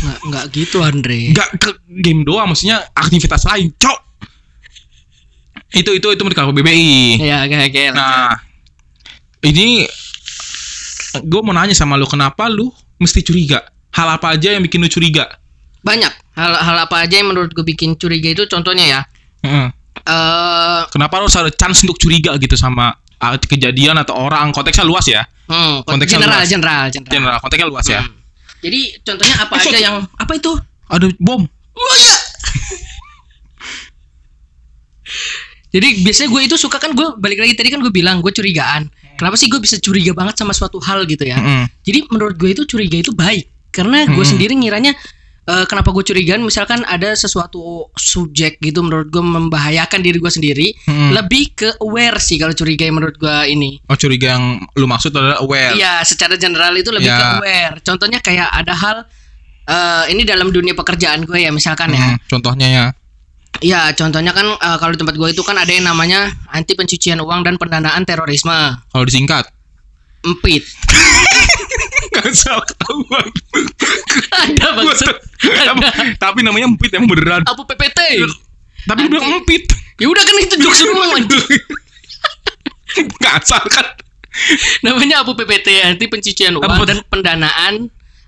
Nggak, 0.02 0.18
nggak 0.26 0.44
gitu 0.50 0.76
Andre. 0.82 1.30
Gak 1.30 1.48
ke 1.56 1.70
game 2.02 2.26
doang, 2.26 2.50
maksudnya 2.50 2.82
aktivitas 2.92 3.46
lain, 3.46 3.70
cok. 3.78 3.98
Itu 5.72 5.90
itu 5.94 6.06
itu 6.10 6.22
mereka 6.22 6.44
KBBI. 6.44 7.22
Ya, 7.22 7.46
kayak 7.46 7.70
kayak. 7.72 7.92
Nah, 7.96 8.36
ini 9.40 9.86
gue 11.22 11.40
mau 11.40 11.54
nanya 11.56 11.72
sama 11.72 11.96
lu, 11.96 12.04
kenapa 12.04 12.50
lu 12.50 12.68
mesti 12.98 13.24
curiga? 13.24 13.62
Hal 13.92 14.16
apa 14.16 14.36
aja 14.36 14.52
yang 14.52 14.60
bikin 14.64 14.80
lu 14.80 14.88
curiga? 14.88 15.28
Banyak 15.82 16.12
hal-hal 16.36 16.76
apa 16.88 17.04
aja 17.04 17.20
yang 17.20 17.32
menurut 17.32 17.52
gue 17.52 17.64
bikin 17.64 17.96
curiga 17.96 18.32
itu 18.32 18.44
contohnya 18.48 18.84
ya. 18.84 19.00
Heeh. 19.44 19.68
Eh, 20.02 20.80
Kenapa 20.90 21.20
lu 21.20 21.28
harus 21.28 21.36
ada 21.38 21.52
chance 21.52 21.84
untuk 21.84 22.00
curiga 22.00 22.34
gitu 22.36 22.56
sama 22.56 22.96
ah, 23.20 23.36
kejadian 23.38 23.96
atau 24.00 24.16
orang? 24.18 24.50
Konteksnya 24.50 24.82
luas 24.84 25.06
ya. 25.06 25.22
hmm, 25.46 25.84
Konteksnya 25.86 26.18
general, 26.20 26.40
luas. 26.42 26.48
general, 26.50 26.82
general, 26.90 27.12
General, 27.12 27.36
konteksnya 27.38 27.68
luas 27.68 27.86
ya. 27.86 28.00
Hmm. 28.62 28.70
Jadi 28.70 28.80
contohnya 29.02 29.36
apa 29.42 29.54
aja 29.58 29.78
yang 29.82 29.96
apa 30.06 30.32
itu? 30.38 30.54
Ada 30.86 31.10
bom. 31.18 31.42
Oh 31.74 31.94
iya. 31.98 32.16
Jadi 35.72 36.04
biasanya 36.04 36.28
gue 36.30 36.42
itu 36.46 36.56
suka 36.60 36.76
kan 36.78 36.92
gue 36.92 37.16
balik 37.18 37.42
lagi 37.42 37.58
tadi 37.58 37.72
kan 37.74 37.82
gue 37.82 37.90
bilang 37.90 38.22
gue 38.22 38.30
curigaan. 38.30 38.86
Kenapa 39.18 39.34
sih 39.34 39.50
gue 39.50 39.58
bisa 39.58 39.80
curiga 39.82 40.14
banget 40.14 40.38
sama 40.38 40.54
suatu 40.54 40.78
hal 40.78 41.02
gitu 41.10 41.26
ya? 41.26 41.66
Jadi 41.82 42.06
menurut 42.12 42.38
gue 42.38 42.54
itu 42.54 42.62
curiga 42.68 43.02
itu 43.02 43.10
baik 43.10 43.72
karena 43.72 44.04
gue 44.06 44.14
Mm-mm. 44.14 44.24
sendiri 44.24 44.52
ngiranya 44.54 44.92
eh, 45.42 45.64
kenapa 45.66 45.90
gue 45.90 46.04
curigaan 46.04 46.40
misalkan 46.40 46.82
ada 46.84 47.12
sesuatu 47.12 47.90
subjek 47.94 48.58
gitu 48.58 48.80
menurut 48.80 49.08
gue 49.08 49.18
membahayakan 49.18 50.00
diri 50.00 50.18
gue 50.18 50.28
sendiri 50.28 50.68
Mm-mm. 50.86 51.10
lebih 51.12 51.52
ke 51.52 51.68
aware 51.80 52.18
sih 52.18 52.38
kalau 52.38 52.52
curiga 52.52 52.86
yang 52.86 52.98
menurut 52.98 53.16
gue 53.16 53.36
ini. 53.48 53.82
Oh 53.86 53.96
curiga 53.96 54.38
yang 54.38 54.62
lu 54.74 54.86
maksud 54.86 55.10
adalah 55.10 55.42
aware. 55.42 55.74
Iya, 55.74 56.02
secara 56.02 56.34
general 56.36 56.70
itu 56.74 56.90
lebih 56.90 57.10
Ya. 57.10 57.18
ke 57.18 57.26
aware. 57.40 57.76
Contohnya 57.82 58.18
kayak 58.18 58.48
ada 58.48 58.74
hal 58.74 58.96
eh, 59.62 60.04
ini 60.10 60.22
dalam 60.22 60.50
dunia 60.50 60.74
pekerjaan 60.74 61.22
gue 61.22 61.38
ya 61.38 61.50
misalkan 61.50 61.90
ya. 61.90 62.14
Mm, 62.14 62.18
contohnya 62.26 62.68
ya. 62.68 62.86
Ya, 63.60 63.94
contohnya 63.94 64.32
kan 64.32 64.46
eh, 64.48 64.76
kalau 64.80 64.92
di 64.94 64.98
tempat 64.98 65.14
gue 65.14 65.28
itu 65.30 65.42
kan 65.42 65.54
ada 65.54 65.70
yang 65.70 65.86
namanya 65.86 66.30
anti 66.50 66.74
pencucian 66.74 67.20
uang 67.20 67.46
dan 67.46 67.58
pendanaan 67.58 68.02
terorisme. 68.02 68.54
Kalau 68.90 69.04
disingkat. 69.06 69.46
Empit. 70.22 70.62
Gak 72.12 72.28
salah 72.32 72.62
ketahuan. 72.62 73.26
ada 74.32 74.66
maksud. 74.76 75.14
Tapi- 75.40 76.14
Tapi 76.16 76.38
namanya 76.40 76.66
empit 76.68 76.90
emang 76.92 77.10
beneran. 77.10 77.42
Apa 77.42 77.62
PPT? 77.64 78.22
Tapi 78.84 78.98
dia 79.00 79.10
bilang 79.10 79.26
empit. 79.36 79.62
Ya 79.96 80.06
udah 80.06 80.22
kan 80.22 80.36
itu 80.38 80.54
jokes 80.58 80.80
doang 80.80 81.12
anjing. 81.14 81.62
Ngasal 83.18 83.62
kan. 83.66 83.86
Namanya 84.82 85.22
APU 85.22 85.34
PPT 85.34 85.68
anti 85.82 86.08
pencucian 86.08 86.56
uang 86.56 86.64
Apa? 86.64 86.84
dan 86.84 86.98
pendanaan 87.04 87.74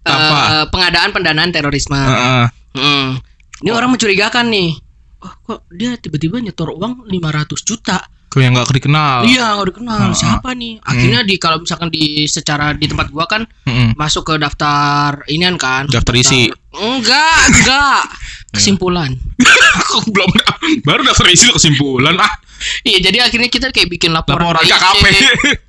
eh, 0.03 0.11
Apa? 0.11 0.69
pengadaan 0.69 1.11
pendanaan 1.11 1.51
terorisme. 1.51 1.97
Heeh. 1.97 2.45
Hmm. 2.75 3.09
Ini 3.61 3.71
orang 3.71 3.91
mencurigakan 3.91 4.51
nih. 4.51 4.77
Oh, 5.19 5.33
kok 5.43 5.61
dia 5.71 5.97
tiba-tiba 5.97 6.37
nyetor 6.37 6.71
uang 6.71 7.09
500 7.09 7.65
juta? 7.65 8.05
Kau 8.35 8.43
yang 8.43 8.51
nggak 8.51 8.67
dikenal. 8.67 9.23
Iya, 9.25 9.55
nggak 9.55 9.69
dikenal. 9.71 10.11
Ah, 10.11 10.11
Siapa 10.11 10.51
nih? 10.53 10.83
Akhirnya 10.83 11.23
di 11.23 11.39
kalau 11.39 11.63
misalkan 11.63 11.87
di 11.87 12.27
secara 12.27 12.75
di 12.75 12.91
tempat 12.91 13.15
gua 13.15 13.31
kan 13.31 13.47
Mm-mm. 13.63 13.95
masuk 13.95 14.27
ke 14.27 14.35
daftar 14.37 15.23
inian 15.31 15.55
kan. 15.55 15.87
Daftar 15.87 16.19
isi. 16.19 16.51
Enggak, 16.75 17.39
enggak. 17.47 18.03
Kesimpulan. 18.59 19.15
Aku 19.87 20.11
belum 20.11 20.31
baru 20.83 21.07
daftar 21.07 21.31
isi 21.31 21.47
kesimpulan 21.49 22.19
ah. 22.19 22.33
Iya, 22.83 23.07
jadi 23.07 23.23
akhirnya 23.23 23.47
kita 23.47 23.71
kayak 23.71 23.87
bikin 23.89 24.11
laporan, 24.11 24.51
Laporan. 24.51 24.67
KKP. 24.67 25.05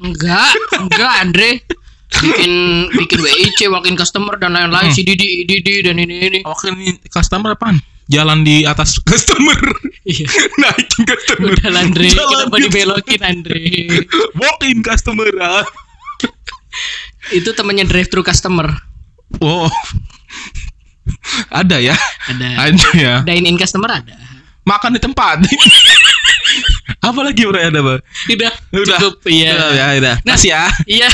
Enggak, 0.02 0.52
enggak 0.76 1.14
Andre. 1.22 1.50
Bikin 2.16 2.52
bikin 2.96 3.20
WIC, 3.20 3.60
walk-in 3.68 3.94
customer 3.94 4.38
dan 4.38 4.54
lain-lain, 4.54 4.88
Hmm. 4.88 4.96
CDD, 4.96 5.44
IDD 5.44 5.86
dan 5.86 5.98
ini 5.98 6.16
ini. 6.24 6.40
Ini 6.42 6.98
customer 7.06 7.54
apaan? 7.54 7.78
Jalan 8.06 8.46
di 8.46 8.64
atas 8.64 8.98
customer. 9.10 9.58
Iya. 10.06 10.30
Naikin 10.62 11.04
customer. 11.04 11.50
Udah 11.52 11.70
Andre, 11.74 12.06
Jalan 12.08 12.30
kenapa 12.30 12.56
di- 12.56 12.64
dibelokin 12.70 13.22
Andre? 13.22 13.62
Walk 14.40 14.62
in 14.64 14.80
customer. 14.80 15.30
ah. 15.42 15.66
Itu 17.30 17.52
temannya 17.52 17.84
drive 17.84 18.08
thru 18.08 18.22
customer. 18.22 18.70
Oh. 19.42 19.66
Ada 21.50 21.82
ya? 21.82 21.98
Ada. 22.30 22.48
Ada 22.70 22.88
ya. 22.94 23.16
Dine 23.24 23.50
in 23.50 23.58
customer 23.58 23.90
ada. 23.90 24.14
Makan 24.66 24.94
di 24.94 25.02
tempat. 25.02 25.42
Apa 27.02 27.22
lagi 27.22 27.46
bro 27.46 27.58
ada 27.58 27.82
bang? 27.82 28.02
Udah, 28.30 28.54
Udah. 28.74 28.98
cukup. 28.98 29.26
Iya. 29.26 29.54
Udah, 29.54 29.70
ya, 29.74 29.86
udah. 29.98 30.16
Nah. 30.26 30.38
Ya. 30.42 30.66
Iya. 30.86 31.08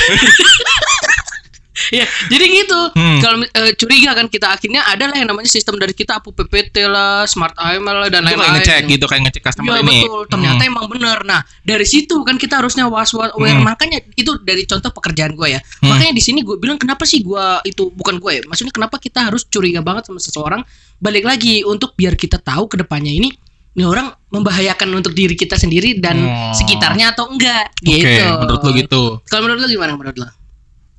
Iya, 1.91 2.05
jadi 2.31 2.45
gitu. 2.47 2.79
Hmm. 2.91 3.19
Kalau 3.19 3.37
eh, 3.43 3.73
curiga 3.75 4.11
kan 4.11 4.25
kita 4.25 4.47
akhirnya 4.49 4.81
ada 4.83 5.05
lah 5.05 5.15
yang 5.15 5.27
namanya 5.27 5.45
sistem 5.45 5.75
dari 5.75 5.91
kita 5.91 6.17
APU 6.17 6.31
PPT 6.31 6.87
lah, 6.87 7.23
Smart 7.23 7.53
AML 7.53 7.83
lah 7.97 8.09
dan 8.09 8.23
Itu 8.23 8.27
kayak 8.27 8.39
lain-lain. 8.39 8.55
ngecek 8.57 8.81
gitu, 8.89 9.05
kayak 9.05 9.21
ngecek 9.27 9.41
customer 9.43 9.69
Iya 9.69 9.81
ini. 9.81 9.97
betul, 10.01 10.21
ternyata 10.25 10.61
Hmm. 10.61 10.71
emang 10.71 10.85
bener. 10.87 11.17
Nah 11.21 11.39
dari 11.61 11.83
situ 11.83 12.15
kan 12.21 12.35
kita 12.35 12.57
harusnya 12.57 12.85
was 12.85 13.11
was 13.11 13.29
aware. 13.31 13.53
Hmm. 13.53 13.63
Makanya 13.63 13.99
itu 14.11 14.31
dari 14.39 14.63
contoh 14.63 14.89
pekerjaan 14.89 15.33
gue 15.33 15.47
ya. 15.49 15.59
Hmm. 15.79 15.91
Makanya 15.91 16.13
di 16.13 16.23
sini 16.23 16.39
gue 16.41 16.55
bilang 16.55 16.75
kenapa 16.75 17.03
sih 17.03 17.19
gue 17.19 17.45
itu 17.63 17.91
bukan 17.91 18.17
gue 18.17 18.31
ya. 18.31 18.41
Maksudnya 18.43 18.71
kenapa 18.71 18.95
kita 18.95 19.27
harus 19.27 19.43
curiga 19.45 19.79
banget 19.79 20.07
sama 20.07 20.17
seseorang. 20.17 20.63
Balik 20.97 21.25
lagi 21.25 21.61
untuk 21.61 21.93
biar 21.93 22.13
kita 22.13 22.37
tahu 22.37 22.65
ke 22.65 22.77
depannya 22.77 23.11
ini 23.11 23.29
ini 23.71 23.83
orang 23.83 24.11
membahayakan 24.27 24.91
untuk 24.93 25.11
diri 25.11 25.31
kita 25.31 25.55
sendiri 25.55 25.95
dan 25.95 26.19
Oh. 26.19 26.51
sekitarnya 26.51 27.15
atau 27.15 27.25
enggak 27.25 27.71
Oke, 27.79 28.03
gitu. 28.03 28.27
menurut 28.37 28.61
lo 28.61 28.71
gitu. 28.73 29.01
Kalau 29.25 29.41
menurut 29.41 29.59
lo 29.63 29.67
gimana 29.67 29.95
menurut 29.95 30.17
lo? 30.17 30.27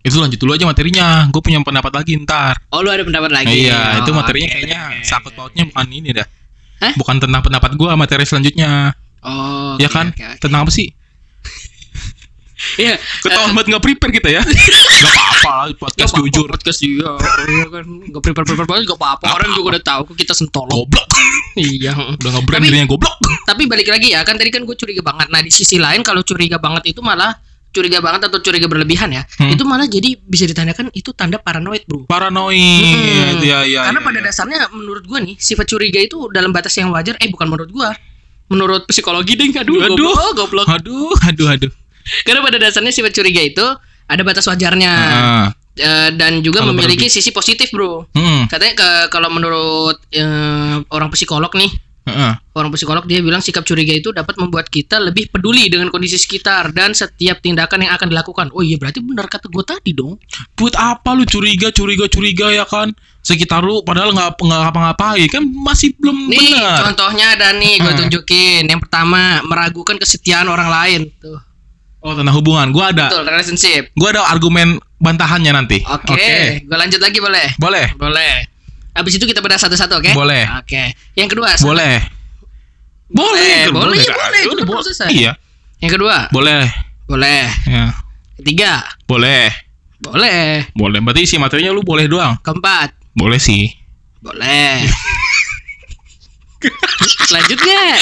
Itu 0.02 0.18
lanjut 0.18 0.38
dulu 0.38 0.52
aja 0.52 0.66
materinya. 0.66 1.30
Gue 1.30 1.38
punya 1.40 1.62
pendapat 1.62 1.92
lagi 1.94 2.18
ntar. 2.22 2.58
Oh 2.70 2.82
lu 2.82 2.90
ada 2.90 3.06
pendapat 3.06 3.30
lagi? 3.30 3.66
iya, 3.66 3.98
Oh, 3.98 4.02
itu 4.02 4.10
materinya 4.10 4.48
oke, 4.50 4.54
kayaknya 4.58 4.80
oke. 4.90 5.06
sakut 5.06 5.32
pautnya 5.32 5.62
bukan 5.70 5.86
ini 5.88 6.10
dah. 6.10 6.26
Hah? 6.82 6.92
Bukan 6.98 7.16
tentang 7.22 7.40
pendapat 7.40 7.70
gue 7.78 7.90
materi 7.94 8.26
selanjutnya. 8.26 8.90
Oh, 9.22 9.78
ya 9.78 9.86
oke, 9.86 9.94
kan? 9.94 10.06
oke, 10.10 10.18
oke. 10.18 10.38
Tentang 10.42 10.60
apa 10.66 10.72
sih? 10.74 10.90
Iya. 12.78 12.94
Ketahuan 13.20 13.58
banget 13.58 13.74
nggak 13.74 13.82
prepare 13.82 14.12
kita 14.14 14.28
ya. 14.30 14.42
Gak 15.02 15.10
apa-apa 15.10 15.50
lah 15.50 15.66
podcast 15.74 15.98
Nggak 15.98 16.10
apa-apa, 16.14 16.30
jujur. 16.30 16.46
Podcast 16.46 16.78
juga. 16.78 17.08
Iya 17.42 17.64
kan. 17.68 17.84
Enggak 18.06 18.22
prepare 18.22 18.46
prepare 18.46 18.68
banget 18.70 18.82
enggak 18.86 19.00
apa-apa. 19.02 19.26
Orang 19.34 19.50
juga 19.52 19.66
udah 19.74 19.82
tahu 19.82 20.00
kok 20.06 20.16
kita 20.16 20.34
sentolong. 20.34 20.70
Goblok. 20.76 21.06
Iya. 21.52 21.92
Udah 22.16 22.30
nge-brand 22.32 22.64
Tapi- 22.64 22.70
dirinya 22.70 22.86
goblok. 22.88 23.18
Tapi 23.44 23.62
balik 23.68 23.84
lagi 23.86 24.14
ya, 24.14 24.24
kan 24.24 24.40
tadi 24.40 24.48
kan 24.48 24.64
gue 24.64 24.72
curiga 24.72 25.04
banget. 25.04 25.28
Nah, 25.28 25.42
di 25.42 25.52
sisi 25.52 25.76
lain 25.76 26.00
kalau 26.00 26.24
curiga 26.24 26.56
banget 26.56 26.88
itu 26.88 27.04
malah 27.04 27.34
curiga 27.72 27.98
banget 28.04 28.28
atau 28.28 28.38
curiga 28.38 28.68
berlebihan 28.68 29.10
ya. 29.10 29.24
Hmm. 29.40 29.50
Itu 29.50 29.64
malah 29.64 29.88
jadi 29.88 30.14
bisa 30.20 30.44
ditandakan 30.44 30.92
itu 30.92 31.10
tanda 31.16 31.40
paranoid, 31.40 31.88
Bro. 31.88 32.06
Paranoid. 32.06 32.60
Hmm. 32.60 33.42
Iya, 33.42 33.58
iya. 33.66 33.80
Karena 33.88 34.00
iya, 34.00 34.06
pada 34.06 34.18
iya. 34.20 34.26
dasarnya 34.28 34.58
menurut 34.70 35.04
gue 35.08 35.18
nih, 35.18 35.34
sifat 35.40 35.66
curiga 35.66 35.98
itu 35.98 36.28
dalam 36.30 36.52
batas 36.52 36.76
yang 36.76 36.92
wajar. 36.92 37.16
Eh, 37.18 37.32
bukan 37.32 37.48
menurut 37.48 37.72
gue. 37.72 37.90
Menurut 38.52 38.84
psikologi 38.84 39.32
deh, 39.32 39.48
aduh, 39.56 39.80
Aduh. 39.80 40.12
goblok, 40.12 40.32
goblok. 40.36 40.66
Aduh, 40.68 41.16
aduh, 41.24 41.48
aduh. 41.48 41.72
Karena 42.28 42.44
pada 42.44 42.60
dasarnya 42.60 42.92
sifat 42.92 43.16
curiga 43.16 43.40
itu 43.40 43.64
ada 44.06 44.22
batas 44.22 44.44
wajarnya. 44.44 44.92
Ah. 44.92 45.48
Eh, 45.72 46.12
dan 46.20 46.44
juga 46.44 46.60
Kalau 46.60 46.76
memiliki 46.76 47.08
sisi 47.08 47.32
positif, 47.32 47.72
Bro. 47.72 48.12
Hmm. 48.12 48.44
Katanya 48.44 48.76
ke, 48.76 48.88
kalau 49.08 49.32
menurut 49.32 50.04
eh, 50.12 50.76
orang 50.92 51.08
psikolog 51.16 51.48
nih, 51.56 51.72
Heeh. 52.02 52.34
orang 52.58 52.74
psikolog 52.74 53.06
dia 53.06 53.22
bilang 53.22 53.38
sikap 53.38 53.62
curiga 53.62 53.94
itu 53.94 54.10
dapat 54.10 54.34
membuat 54.34 54.66
kita 54.66 54.98
lebih 54.98 55.30
peduli 55.30 55.70
dengan 55.70 55.86
kondisi 55.86 56.18
sekitar 56.18 56.74
dan 56.74 56.90
setiap 56.92 57.38
tindakan 57.38 57.86
yang 57.86 57.94
akan 57.94 58.10
dilakukan. 58.10 58.46
Oh 58.52 58.60
iya 58.60 58.74
berarti 58.74 58.98
benar 58.98 59.30
kata 59.30 59.46
gue 59.46 59.62
tadi 59.62 59.94
dong. 59.94 60.18
Buat 60.58 60.74
apa 60.74 61.14
lu 61.14 61.22
curiga, 61.22 61.70
curiga, 61.70 62.10
curiga 62.10 62.50
ya 62.50 62.66
kan? 62.66 62.90
Sekitar 63.22 63.62
lu 63.62 63.86
padahal 63.86 64.10
nggak 64.10 64.34
nggak 64.34 64.60
ngapa-ngapain 64.66 65.28
kan 65.30 65.46
masih 65.46 65.94
belum 65.94 66.26
Nih 66.26 66.58
benar. 66.58 66.90
contohnya 66.90 67.26
ada 67.38 67.48
nih 67.54 67.78
gue 67.78 67.92
tunjukin. 67.94 68.66
Yang 68.66 68.80
pertama 68.90 69.38
meragukan 69.46 69.94
kesetiaan 69.96 70.50
orang 70.50 70.68
lain. 70.68 71.00
Tuh. 71.22 71.38
Oh 72.02 72.18
tentang 72.18 72.34
hubungan, 72.34 72.74
gua 72.74 72.90
ada, 72.90 73.14
Betul 73.14 73.30
relationship. 73.30 73.94
gua 73.94 74.10
ada 74.10 74.26
argumen 74.26 74.74
bantahannya 74.98 75.54
nanti. 75.54 75.78
Oke. 75.86 76.66
Gue 76.66 76.74
lanjut 76.74 76.98
lagi 76.98 77.22
boleh? 77.22 77.54
Boleh, 77.62 77.94
Boleh. 77.94 78.50
Habis 78.92 79.16
itu 79.16 79.24
kita 79.24 79.40
bedah 79.40 79.56
satu-satu 79.56 79.98
oke? 79.98 80.12
Boleh. 80.12 80.44
Oke. 80.60 80.92
Yang 81.14 81.28
kedua. 81.32 81.50
boleh. 81.58 81.96
Boleh, 83.08 83.68
kan? 83.68 83.76
boleh, 83.76 83.98
kan? 84.00 84.16
boleh, 84.16 84.42
Udah, 84.48 84.64
boleh. 84.64 84.82
selesai. 84.82 85.08
Iya, 85.12 85.32
Yang 85.78 85.92
kedua. 85.96 86.32
boleh. 86.32 86.64
Boleh. 87.04 87.44
Ya, 87.68 87.92
Ketiga. 88.40 88.72
boleh. 89.04 89.52
Boleh. 90.00 90.64
Boleh. 90.72 90.98
Berarti 90.98 91.22
isi 91.22 91.36
materinya 91.36 91.70
lu 91.70 91.84
boleh 91.84 92.08
doang. 92.08 92.40
Keempat. 92.40 92.96
Boleh 93.12 93.36
sih. 93.36 93.68
Boleh. 94.18 94.88
Lanjut 97.28 97.58
nggak? 97.58 97.96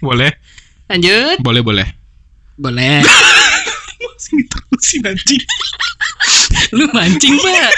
boleh. 0.00 0.30
Lanjut. 0.88 1.36
Boleh, 1.40 1.62
boleh. 1.62 1.86
Boleh. 2.56 3.04
Masih 4.02 4.32
diterusin 4.40 5.00
anjing. 5.04 5.44
Lu 6.72 6.86
mancing, 6.90 7.34
Pak. 7.36 7.70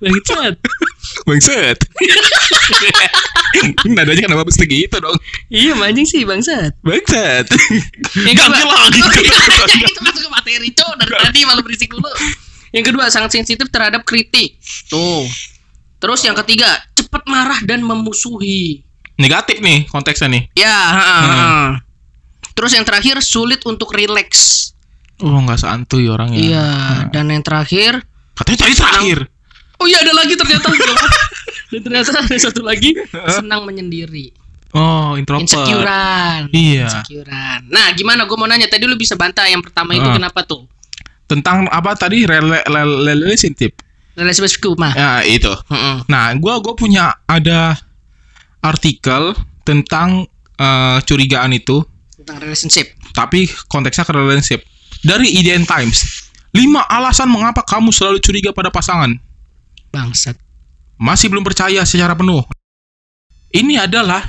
Bangsat. 0.00 0.54
Bangset. 1.26 1.78
Nadanya 3.90 4.22
kenapa 4.24 4.46
mesti 4.46 4.64
gitu 4.64 4.96
dong? 4.98 5.16
Iya, 5.50 5.74
mancing 5.74 6.06
sih, 6.06 6.22
bangsat. 6.22 6.72
Bangset. 6.80 7.46
Yang 8.16 8.36
kedua- 8.38 8.62
lagi. 8.64 9.00
Oh, 9.00 9.10
iya, 9.76 9.86
itu 9.86 10.00
masuk 10.00 10.22
ke 10.22 10.30
materi, 10.30 10.68
Cok. 10.70 10.92
Dari 10.96 11.12
tadi 11.20 11.38
malu 11.44 11.60
berisik 11.60 11.90
dulu. 11.90 12.08
Yang 12.70 12.84
kedua, 12.94 13.10
sangat 13.10 13.34
sensitif 13.34 13.66
terhadap 13.68 14.06
kritik. 14.06 14.56
Tuh. 14.86 15.26
Terus 15.98 16.20
yang 16.22 16.38
ketiga, 16.38 16.68
cepat 16.94 17.26
marah 17.26 17.60
dan 17.60 17.82
memusuhi. 17.82 18.86
Negatif 19.20 19.60
nih 19.60 19.84
konteksnya 19.84 20.32
nih. 20.32 20.42
Ya, 20.54 20.70
ha-ha, 20.72 20.96
Hmm. 21.18 21.28
ha-ha. 21.28 21.62
Terus 22.54 22.72
yang 22.72 22.86
terakhir, 22.86 23.20
sulit 23.20 23.60
untuk 23.64 23.92
rileks. 23.92 24.72
Oh, 25.20 25.36
nggak 25.36 25.60
santuy 25.60 26.08
orangnya. 26.08 26.40
Iya, 26.40 26.66
dan 27.12 27.28
yang 27.28 27.44
terakhir, 27.44 28.00
Katanya 28.40 28.58
tadi 28.58 28.74
terakhir. 28.74 29.18
Oh 29.76 29.86
iya 29.86 30.00
ada 30.00 30.12
lagi 30.12 30.34
ternyata. 30.34 30.68
Dan 31.70 31.80
ternyata 31.84 32.10
ada 32.16 32.36
satu 32.36 32.64
lagi 32.64 32.96
senang 33.30 33.62
menyendiri. 33.62 34.32
Oh, 34.70 35.14
introvert. 35.14 35.46
Insecurean. 35.50 36.46
Iya. 36.50 36.86
Insecurean. 36.86 37.60
Nah, 37.68 37.90
gimana 37.92 38.22
gue 38.22 38.36
mau 38.38 38.46
nanya 38.46 38.66
tadi 38.66 38.86
lu 38.86 38.94
bisa 38.94 39.14
bantah 39.14 39.42
yang 39.44 39.60
pertama 39.60 39.92
itu 39.92 40.06
kenapa 40.06 40.42
tuh? 40.42 40.66
Tentang 41.26 41.66
apa 41.68 41.94
tadi 41.94 42.26
rela- 42.26 42.62
rela- 42.62 43.02
relationship? 43.06 43.82
Relationship 44.14 44.74
mah. 44.74 44.92
Ya, 44.94 45.12
itu. 45.22 45.50
Nah, 46.06 46.34
gua 46.38 46.58
gua 46.58 46.74
punya 46.74 47.14
ada 47.24 47.78
artikel 48.60 49.32
tentang 49.62 50.26
eh, 50.60 50.98
curigaan 51.02 51.54
itu, 51.54 51.80
Tentang 52.20 52.36
relationship. 52.42 52.92
tapi 53.16 53.48
konteksnya 53.66 54.04
ke 54.04 54.12
relationship. 54.12 54.60
Dari 55.00 55.40
IDN 55.40 55.64
Times. 55.64 56.28
5 56.50 56.60
alasan 56.90 57.28
mengapa 57.30 57.62
kamu 57.62 57.94
selalu 57.94 58.18
curiga 58.18 58.50
pada 58.50 58.74
pasangan. 58.74 59.14
Bangsat. 59.94 60.34
Masih 60.98 61.30
belum 61.30 61.46
percaya 61.46 61.82
secara 61.86 62.12
penuh. 62.18 62.42
Ini 63.50 63.86
adalah 63.86 64.22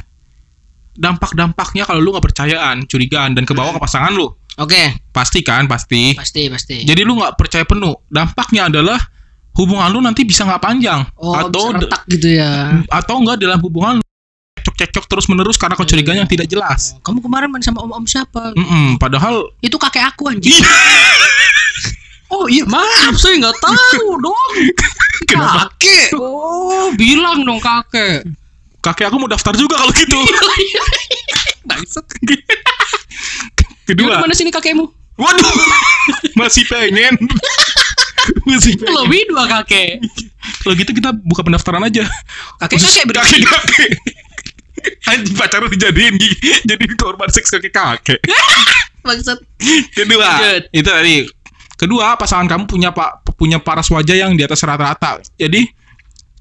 dampak-dampaknya 0.98 1.86
kalau 1.86 2.02
lu 2.02 2.14
nggak 2.14 2.26
percayaan, 2.32 2.86
curigaan 2.86 3.34
dan 3.34 3.46
kebawa 3.46 3.74
ke 3.74 3.80
pasangan 3.82 4.14
lu. 4.14 4.30
Oke, 4.60 5.02
Pasti 5.16 5.42
kan, 5.42 5.66
pasti. 5.66 6.14
pasti 6.14 6.52
pasti. 6.52 6.78
Jadi 6.86 7.02
lu 7.02 7.18
nggak 7.18 7.40
percaya 7.40 7.66
penuh. 7.66 7.96
Dampaknya 8.12 8.70
adalah 8.70 9.00
hubungan 9.58 9.90
lu 9.92 10.00
nanti 10.00 10.24
bisa 10.24 10.48
nggak 10.48 10.64
panjang 10.64 11.04
oh, 11.20 11.36
atau 11.36 11.76
bisa 11.76 11.84
retak 11.84 12.02
gitu 12.08 12.40
ya. 12.40 12.80
atau 12.88 13.20
enggak 13.20 13.36
dalam 13.44 13.60
hubungan 13.60 14.00
lu 14.00 14.06
cekcok-cekcok 14.64 15.06
terus 15.12 15.26
menerus 15.28 15.58
karena 15.60 15.76
kecurigaan 15.76 16.24
yang 16.24 16.30
tidak 16.30 16.48
jelas. 16.48 16.96
Kamu 17.04 17.20
kemarin 17.20 17.50
main 17.52 17.60
sama 17.66 17.82
om-om 17.84 18.06
siapa? 18.08 18.54
Mm-mm, 18.56 18.96
padahal 19.02 19.50
Itu 19.60 19.76
kakek 19.82 20.06
aku 20.16 20.30
anjing. 20.32 20.54
oh 22.32 22.46
iya 22.48 22.64
maaf 22.66 23.16
saya 23.20 23.38
nggak 23.38 23.58
tahu 23.60 24.10
dong. 24.24 24.52
Kenapa? 25.30 25.70
Kakek. 25.78 26.18
Oh 26.18 26.90
bilang 26.96 27.44
dong 27.46 27.62
kakek. 27.62 28.26
kakek 28.82 29.06
aku 29.14 29.22
mau 29.22 29.30
daftar 29.30 29.54
juga 29.54 29.78
kalau 29.78 29.94
gitu. 29.94 30.18
Bangsat. 31.70 32.06
Kedua. 33.86 34.18
Yaudah, 34.18 34.26
mana 34.26 34.34
sini 34.34 34.50
kakekmu? 34.50 34.90
Waduh. 35.22 35.54
Masih 36.40 36.66
pengen. 36.66 37.14
Masih 38.50 38.74
pengen. 38.82 38.96
Lebih 39.06 39.30
dua 39.30 39.46
kakek. 39.46 40.02
Kalau 40.66 40.74
gitu 40.74 40.92
kita 40.98 41.14
buka 41.14 41.46
pendaftaran 41.46 41.86
aja. 41.86 42.10
Kakek 42.58 42.82
kakek 42.82 43.06
berarti. 43.06 43.38
kakek 43.46 43.46
kakek. 43.46 43.92
Anjing 45.06 45.38
pacaran 45.38 45.70
dijadiin 45.70 46.18
jadi 46.66 46.86
korban 46.98 47.30
seks 47.30 47.54
kakek 47.54 47.70
kakek. 47.70 48.18
Bangsat. 49.06 49.38
Kedua, 49.94 50.26
Lanjut. 50.42 50.64
itu 50.74 50.90
tadi. 50.90 51.18
Kedua, 51.82 52.14
pasangan 52.14 52.46
kamu 52.46 52.70
punya 52.70 52.94
pak 52.94 53.26
punya 53.34 53.58
paras 53.58 53.90
wajah 53.90 54.14
yang 54.14 54.38
di 54.38 54.46
atas 54.46 54.62
rata-rata. 54.62 55.18
Jadi 55.34 55.66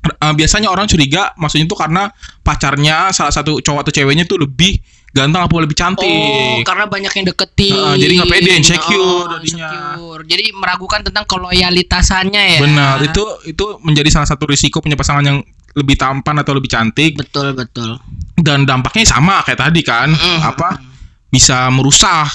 eh, 0.04 0.34
biasanya 0.36 0.68
orang 0.68 0.84
curiga, 0.84 1.32
maksudnya 1.40 1.64
itu 1.64 1.72
karena 1.72 2.12
pacarnya 2.44 3.08
salah 3.16 3.32
satu 3.32 3.64
cowok 3.64 3.88
atau 3.88 3.92
ceweknya 3.96 4.28
tuh 4.28 4.36
lebih 4.44 4.76
ganteng 5.10 5.42
apa 5.42 5.50
lebih 5.58 5.74
cantik. 5.74 6.06
Oh, 6.06 6.60
karena 6.62 6.84
banyak 6.86 7.10
yang 7.10 7.26
deketin. 7.32 7.72
Heeh, 7.72 7.94
jadi 7.98 8.12
nggak 8.20 8.30
pede, 8.30 8.50
insecure 8.52 9.00
Oh, 9.26 9.40
insecure. 9.40 10.22
Jadi 10.28 10.44
meragukan 10.54 11.00
tentang 11.02 11.24
keloyalitasannya 11.26 12.42
ya. 12.56 12.60
Benar, 12.60 12.94
itu 13.02 13.24
itu 13.48 13.64
menjadi 13.80 14.12
salah 14.12 14.28
satu 14.28 14.44
risiko 14.44 14.78
punya 14.78 14.94
pasangan 14.94 15.24
yang 15.24 15.38
lebih 15.72 15.96
tampan 15.96 16.34
atau 16.42 16.50
lebih 16.50 16.66
cantik 16.66 17.14
betul 17.14 17.54
betul. 17.54 17.94
dan 18.42 18.66
dampaknya 18.66 19.06
sama 19.06 19.38
kayak 19.46 19.70
tadi 19.70 19.86
kan, 19.86 20.10
Mm. 20.10 20.40
apa 20.42 20.82
bisa 21.30 21.70
merusak 21.70 22.26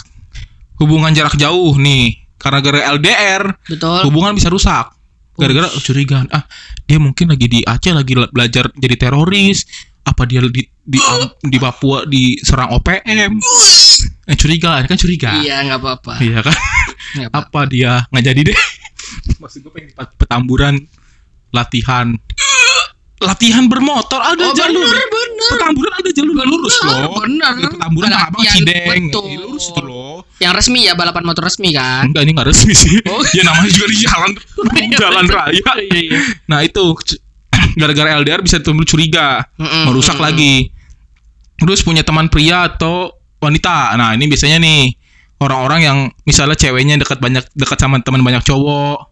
hubungan 0.80 1.12
jarak 1.12 1.36
jauh 1.36 1.76
nih. 1.76 2.25
Karena 2.36 2.60
gara 2.60 2.80
LDR 2.92 3.44
Betul. 3.66 4.06
hubungan 4.06 4.34
bisa 4.34 4.48
rusak. 4.48 4.92
Gara-gara 5.36 5.68
curigaan 5.78 6.28
ah 6.30 6.48
dia 6.82 6.96
mungkin 6.96 7.28
lagi 7.28 7.46
di 7.46 7.60
Aceh 7.60 7.92
lagi 7.92 8.14
la- 8.14 8.30
belajar 8.30 8.72
jadi 8.74 8.96
teroris. 8.98 9.68
Apa 10.02 10.24
dia 10.24 10.38
di 10.40 10.62
di, 10.62 11.00
di 11.42 11.58
Papua 11.58 12.06
diserang 12.06 12.70
OPM 12.72 13.42
eh 14.26 14.38
curiga 14.38 14.78
kan 14.82 14.94
curiga 14.96 15.34
Iya 15.38 15.66
nggak 15.66 15.80
apa-apa. 15.82 16.14
iya 16.20 16.40
kan? 16.40 16.54
Nggak 17.16 17.30
apa-apa. 17.34 17.58
apa 17.58 17.62
dia? 17.68 17.94
Nggak 18.08 18.26
jadi 18.26 18.42
deh. 18.46 18.60
Maksud 19.38 19.60
gue 19.62 19.72
pengen 19.72 19.90
petamburan 20.16 20.76
latihan 21.50 22.14
latihan 23.18 23.64
bermotor 23.66 24.20
ada 24.20 24.44
Oh, 24.44 24.52
jalur 24.52 24.84
bener, 24.84 25.08
bener. 25.08 25.50
petamburan 25.56 25.94
ada 25.96 26.10
jalur 26.12 26.34
lurus 26.36 26.76
Bener, 26.78 26.88
loh 27.02 27.16
bener. 27.18 27.52
Di 27.56 27.66
petamburan 27.72 28.08
Ada 28.08 28.18
abang 28.22 28.32
latihan, 28.36 28.56
Cideng 28.60 29.04
betul. 29.08 29.24
Iya, 29.26 29.38
lurus 29.40 29.66
itu 29.66 29.82
loh 29.82 30.16
Yang 30.36 30.54
resmi 30.54 30.80
ya 30.84 30.94
balapan 30.94 31.24
motor 31.24 31.44
resmi 31.44 31.70
kan. 31.72 32.04
enggak 32.06 32.22
ini 32.22 32.32
nggak 32.34 32.48
resmi 32.48 32.74
sih 32.76 32.96
Oh. 33.06 33.24
ya 33.38 33.42
namanya 33.42 33.72
juga 33.72 33.88
di 33.88 33.98
jalan 34.06 34.32
jalan 34.94 35.26
raya 35.26 35.72
Iya 35.82 36.00
iya. 36.02 36.20
Nah 36.46 36.60
itu 36.62 36.84
gara-gara 37.80 38.20
LDR 38.20 38.40
bisa 38.40 38.60
timbul 38.60 38.84
curiga, 38.84 39.48
Mm-mm, 39.56 39.88
merusak 39.88 40.16
mm-mm. 40.16 40.28
lagi. 40.28 40.54
Terus 41.56 41.80
punya 41.82 42.04
teman 42.04 42.28
pria 42.28 42.68
atau 42.68 43.16
wanita. 43.40 43.96
Nah 43.96 44.12
ini 44.12 44.28
biasanya 44.28 44.60
nih 44.60 44.92
orang-orang 45.40 45.80
yang 45.82 45.98
misalnya 46.24 46.56
ceweknya 46.56 47.00
dekat 47.00 47.24
banyak 47.24 47.48
dekat 47.54 47.80
sama 47.80 48.00
teman 48.00 48.20
banyak 48.22 48.44
cowok. 48.44 49.08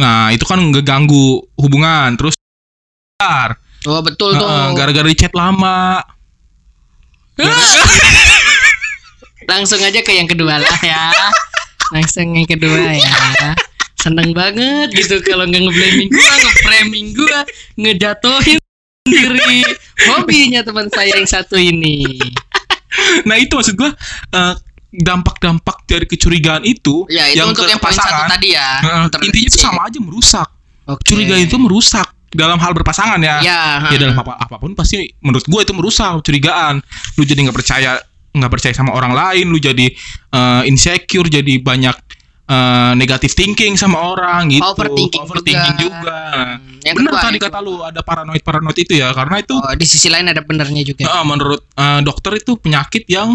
Nah 0.00 0.32
itu 0.32 0.44
kan 0.44 0.56
ngeganggu 0.64 1.44
hubungan. 1.56 2.16
Terus 2.16 2.37
Oh 3.82 3.98
betul 3.98 4.38
tuh. 4.38 4.46
Gara-gara 4.78 5.10
di 5.10 5.18
chat 5.18 5.34
lama. 5.34 5.98
Langsung 9.50 9.82
aja 9.82 9.98
ke 10.06 10.14
yang 10.14 10.30
kedua 10.30 10.62
lah 10.62 10.78
ya. 10.86 11.10
Langsung 11.90 12.38
yang 12.38 12.46
kedua 12.46 12.94
ya. 12.94 13.58
Seneng 13.98 14.30
banget 14.30 14.94
gitu 14.94 15.18
kalau 15.26 15.50
nggak 15.50 15.66
ngeblaming 15.66 16.14
gua, 16.14 16.34
nge-framing 16.46 17.06
gua, 17.10 17.38
ngejatuhin 17.74 18.62
sendiri 19.02 19.66
hobinya 20.14 20.62
teman 20.62 20.86
saya 20.86 21.18
yang 21.18 21.26
satu 21.26 21.58
ini. 21.58 22.22
Nah 23.26 23.34
itu 23.34 23.50
maksud 23.58 23.74
gua 23.74 23.98
eh, 24.30 24.54
dampak-dampak 24.94 25.90
dari 25.90 26.06
kecurigaan 26.06 26.62
itu 26.62 27.02
Ya 27.10 27.26
itu 27.34 27.42
untuk 27.42 27.66
ke 27.66 27.74
yang 27.74 27.82
poin 27.82 27.98
satu 27.98 28.14
pasangan, 28.14 28.30
tadi 28.30 28.54
ya. 28.54 28.70
Ter- 29.10 29.26
intinya 29.26 29.48
itu 29.50 29.58
sama 29.58 29.90
aja 29.90 29.98
merusak. 29.98 30.48
Oke. 30.86 31.02
Curiga 31.02 31.34
itu 31.34 31.58
merusak 31.58 32.14
dalam 32.28 32.60
hal 32.60 32.76
berpasangan 32.76 33.16
ya. 33.18 33.40
Ya. 33.40 33.60
ya 33.88 33.96
hmm. 33.96 34.00
dalam 34.00 34.16
apa 34.18 34.36
apa 34.36 34.56
pun 34.56 34.76
pasti 34.76 35.08
menurut 35.20 35.44
gue 35.44 35.60
itu 35.62 35.72
merusak 35.72 36.20
curigaan 36.20 36.80
lu 37.16 37.22
jadi 37.24 37.48
nggak 37.48 37.56
percaya 37.56 37.96
nggak 38.28 38.52
percaya 38.52 38.74
sama 38.76 38.92
orang 38.92 39.16
lain 39.16 39.48
lu 39.48 39.56
jadi 39.56 39.88
eh, 40.30 40.62
insecure 40.68 41.26
jadi 41.26 41.56
banyak 41.58 41.96
eh, 42.46 42.92
negative 42.94 43.32
thinking 43.32 43.74
sama 43.74 43.96
orang 43.98 44.52
gitu 44.52 44.60
Overthinking 44.62 45.22
Overthinking 45.24 45.76
juga. 45.80 45.96
juga, 46.04 46.18
Hmm, 46.28 46.84
yang 46.84 46.94
benar 46.94 47.12
kedua 47.16 47.24
tadi 47.24 47.38
kata 47.40 47.58
lu 47.58 47.74
ada 47.82 48.00
paranoid 48.04 48.42
paranoid 48.44 48.76
itu 48.76 48.92
ya 48.94 49.10
karena 49.10 49.40
itu 49.40 49.54
Oh, 49.56 49.72
di 49.74 49.86
sisi 49.88 50.08
lain 50.08 50.28
ada 50.28 50.44
benernya 50.44 50.84
juga. 50.84 51.08
eh, 51.08 51.24
menurut 51.24 51.64
eh, 51.64 52.00
dokter 52.04 52.36
itu 52.36 52.56
penyakit 52.56 53.08
yang 53.08 53.34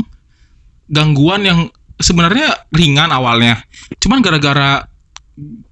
gangguan 0.85 1.41
yang 1.41 1.59
sebenarnya 1.97 2.69
ringan 2.69 3.09
awalnya 3.09 3.57
cuman 3.97 4.21
gara-gara 4.21 4.85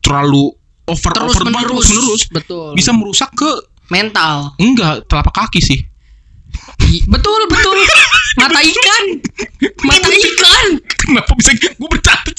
terlalu 0.01 0.55
over 0.91 1.11
terus 1.11 1.31
over 1.31 1.43
menerus, 1.45 1.87
menerus 1.87 2.21
betul 2.27 2.75
bisa 2.75 2.91
merusak 2.91 3.31
ke 3.31 3.47
mental 3.87 4.51
enggak 4.57 5.07
telapak 5.07 5.31
kaki 5.37 5.59
sih 5.59 5.79
betul 7.07 7.39
betul 7.47 7.75
mata 8.39 8.59
ikan 8.59 9.03
mata 9.81 10.09
ikan 10.11 10.67
Kenapa 11.01 11.33
bisa 11.33 11.51
gue 11.51 11.89
bercanda? 11.89 12.31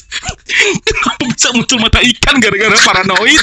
Kenapa 0.80 1.22
bisa 1.26 1.48
muncul 1.50 1.76
mata 1.78 1.98
ikan 1.98 2.38
gara-gara 2.38 2.72
paranoid? 2.78 3.42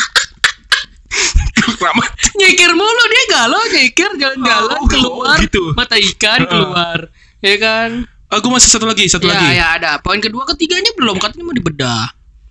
Kenapa? 1.52 2.06
nyekir 2.36 2.72
mulu 2.72 3.04
dia 3.06 3.24
galau 3.30 3.62
nyekir 3.68 4.10
jalan-jalan 4.16 4.78
Oh, 4.78 4.88
keluar 4.88 5.38
gitu. 5.40 5.74
mata 5.74 5.98
ikan 5.98 6.46
keluar 6.46 7.10
ya 7.40 7.56
kan 7.58 7.90
Aku 8.30 8.46
masih 8.48 8.70
satu 8.70 8.86
lagi, 8.86 9.06
satu 9.06 9.26
ya 9.26 9.34
lagi. 9.34 9.48
ya 9.52 9.66
ada 9.76 9.92
poin 10.00 10.18
kedua 10.18 10.46
ketiganya 10.46 10.94
belum 10.94 11.18
katanya 11.18 11.46
mau 11.46 11.56
dibedah 11.56 12.02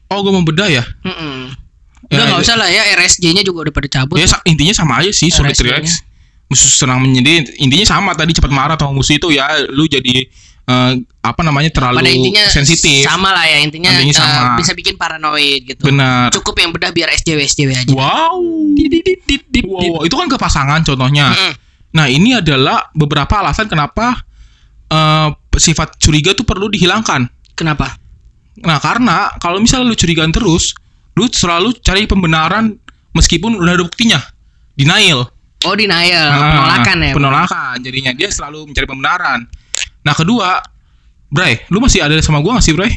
Oh, 0.08 0.20
gue 0.20 0.32
mau 0.32 0.40
bedah 0.40 0.66
ya. 0.66 0.84
Mm-mm. 1.04 1.52
Ya, 1.52 1.67
udah 2.10 2.24
nggak 2.24 2.40
itu- 2.40 2.46
usah 2.48 2.56
lah 2.56 2.68
ya 2.68 2.82
RSJ-nya 2.94 3.42
juga 3.42 3.68
udah 3.68 3.74
pada 3.74 3.88
cabut 3.90 4.16
Ya 4.16 4.26
intinya 4.44 4.72
sama 4.72 5.00
aja 5.00 5.10
sih, 5.10 5.28
sulit 5.28 5.52
relax. 5.54 6.00
Musuh 6.48 6.64
senang 6.66 7.00
menyedih. 7.00 7.44
Intinya 7.58 7.84
sama 7.84 8.12
tadi 8.12 8.32
cepat 8.32 8.48
marah 8.48 8.72
atau 8.74 8.88
musuh 8.88 9.12
itu 9.12 9.28
ya, 9.28 9.44
lu 9.68 9.84
jadi 9.84 10.24
eh, 10.64 10.92
apa 11.20 11.40
namanya 11.42 11.68
terlalu 11.68 12.00
pada 12.00 12.08
intinya 12.08 12.44
sensitif. 12.46 13.00
sama 13.02 13.32
lah 13.32 13.44
ya 13.44 13.60
intinya, 13.60 13.88
Intinya 13.90 14.12
eh, 14.12 14.16
sama. 14.16 14.56
bisa 14.56 14.72
bikin 14.72 14.96
paranoid 14.96 15.64
gitu 15.66 15.80
Benar. 15.82 16.28
cukup 16.30 16.56
yang 16.58 16.72
bedah 16.72 16.88
biar 16.88 17.08
SJW 17.10 17.40
SJW 17.42 17.70
aja 17.74 17.92
Wow. 17.92 18.36
Wow, 19.60 20.00
itu 20.02 20.14
kan 20.14 20.26
ke 20.26 20.36
pasangan 20.36 20.80
contohnya. 20.82 21.28
Mm-mm. 21.30 21.52
Nah, 21.90 22.06
ini 22.06 22.32
adalah 22.34 22.88
beberapa 22.92 23.32
alasan 23.38 23.64
kenapa 23.66 24.24
eh, 24.86 25.28
sifat 25.54 25.96
curiga 25.98 26.32
tuh 26.32 26.44
perlu 26.44 26.68
dihilangkan. 26.68 27.28
kenapa 27.52 27.96
Nah, 28.58 28.78
karena 28.78 29.36
kalau 29.36 29.58
misalnya 29.58 29.86
lu 29.86 29.94
curigaan 29.94 30.30
terus, 30.30 30.72
lu 31.18 31.26
selalu 31.28 31.74
cari 31.76 32.06
pembenaran 32.06 32.78
meskipun 33.10 33.58
udah 33.58 33.74
ada 33.74 33.82
buktinya. 33.82 34.22
Denial. 34.72 35.26
oh 35.60 35.74
denial 35.74 36.22
Ah, 36.24 36.38
penolakan 36.54 36.96
ya 37.02 37.12
Penolakan. 37.12 37.76
Jadinya 37.82 38.14
dia 38.14 38.30
selalu 38.30 38.70
mencari 38.70 38.86
pembenaran. 38.86 39.42
Nah, 40.00 40.14
kedua, 40.14 40.62
Bray, 41.28 41.66
lu 41.68 41.76
masih 41.78 41.98
ada 41.98 42.14
sama 42.20 42.38
gua 42.38 42.56
gak 42.56 42.64
sih, 42.64 42.72
Bray? 42.72 42.94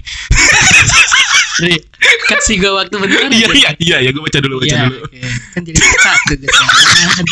Kasih 2.24 2.58
gue 2.58 2.72
waktu 2.72 2.96
bentar 2.96 3.28
iya, 3.28 3.50
iya, 3.52 3.70
iya, 3.78 3.98
ya 4.00 4.10
gua 4.10 4.24
baca 4.24 4.40
dulu, 4.40 4.56
baca 4.58 4.66
Iya, 4.68 4.88
dulu. 4.88 4.98
oke. 5.04 5.20
kan 5.52 5.62
jadi 5.62 5.78
gue 5.78 5.90
sekarang 5.98 6.20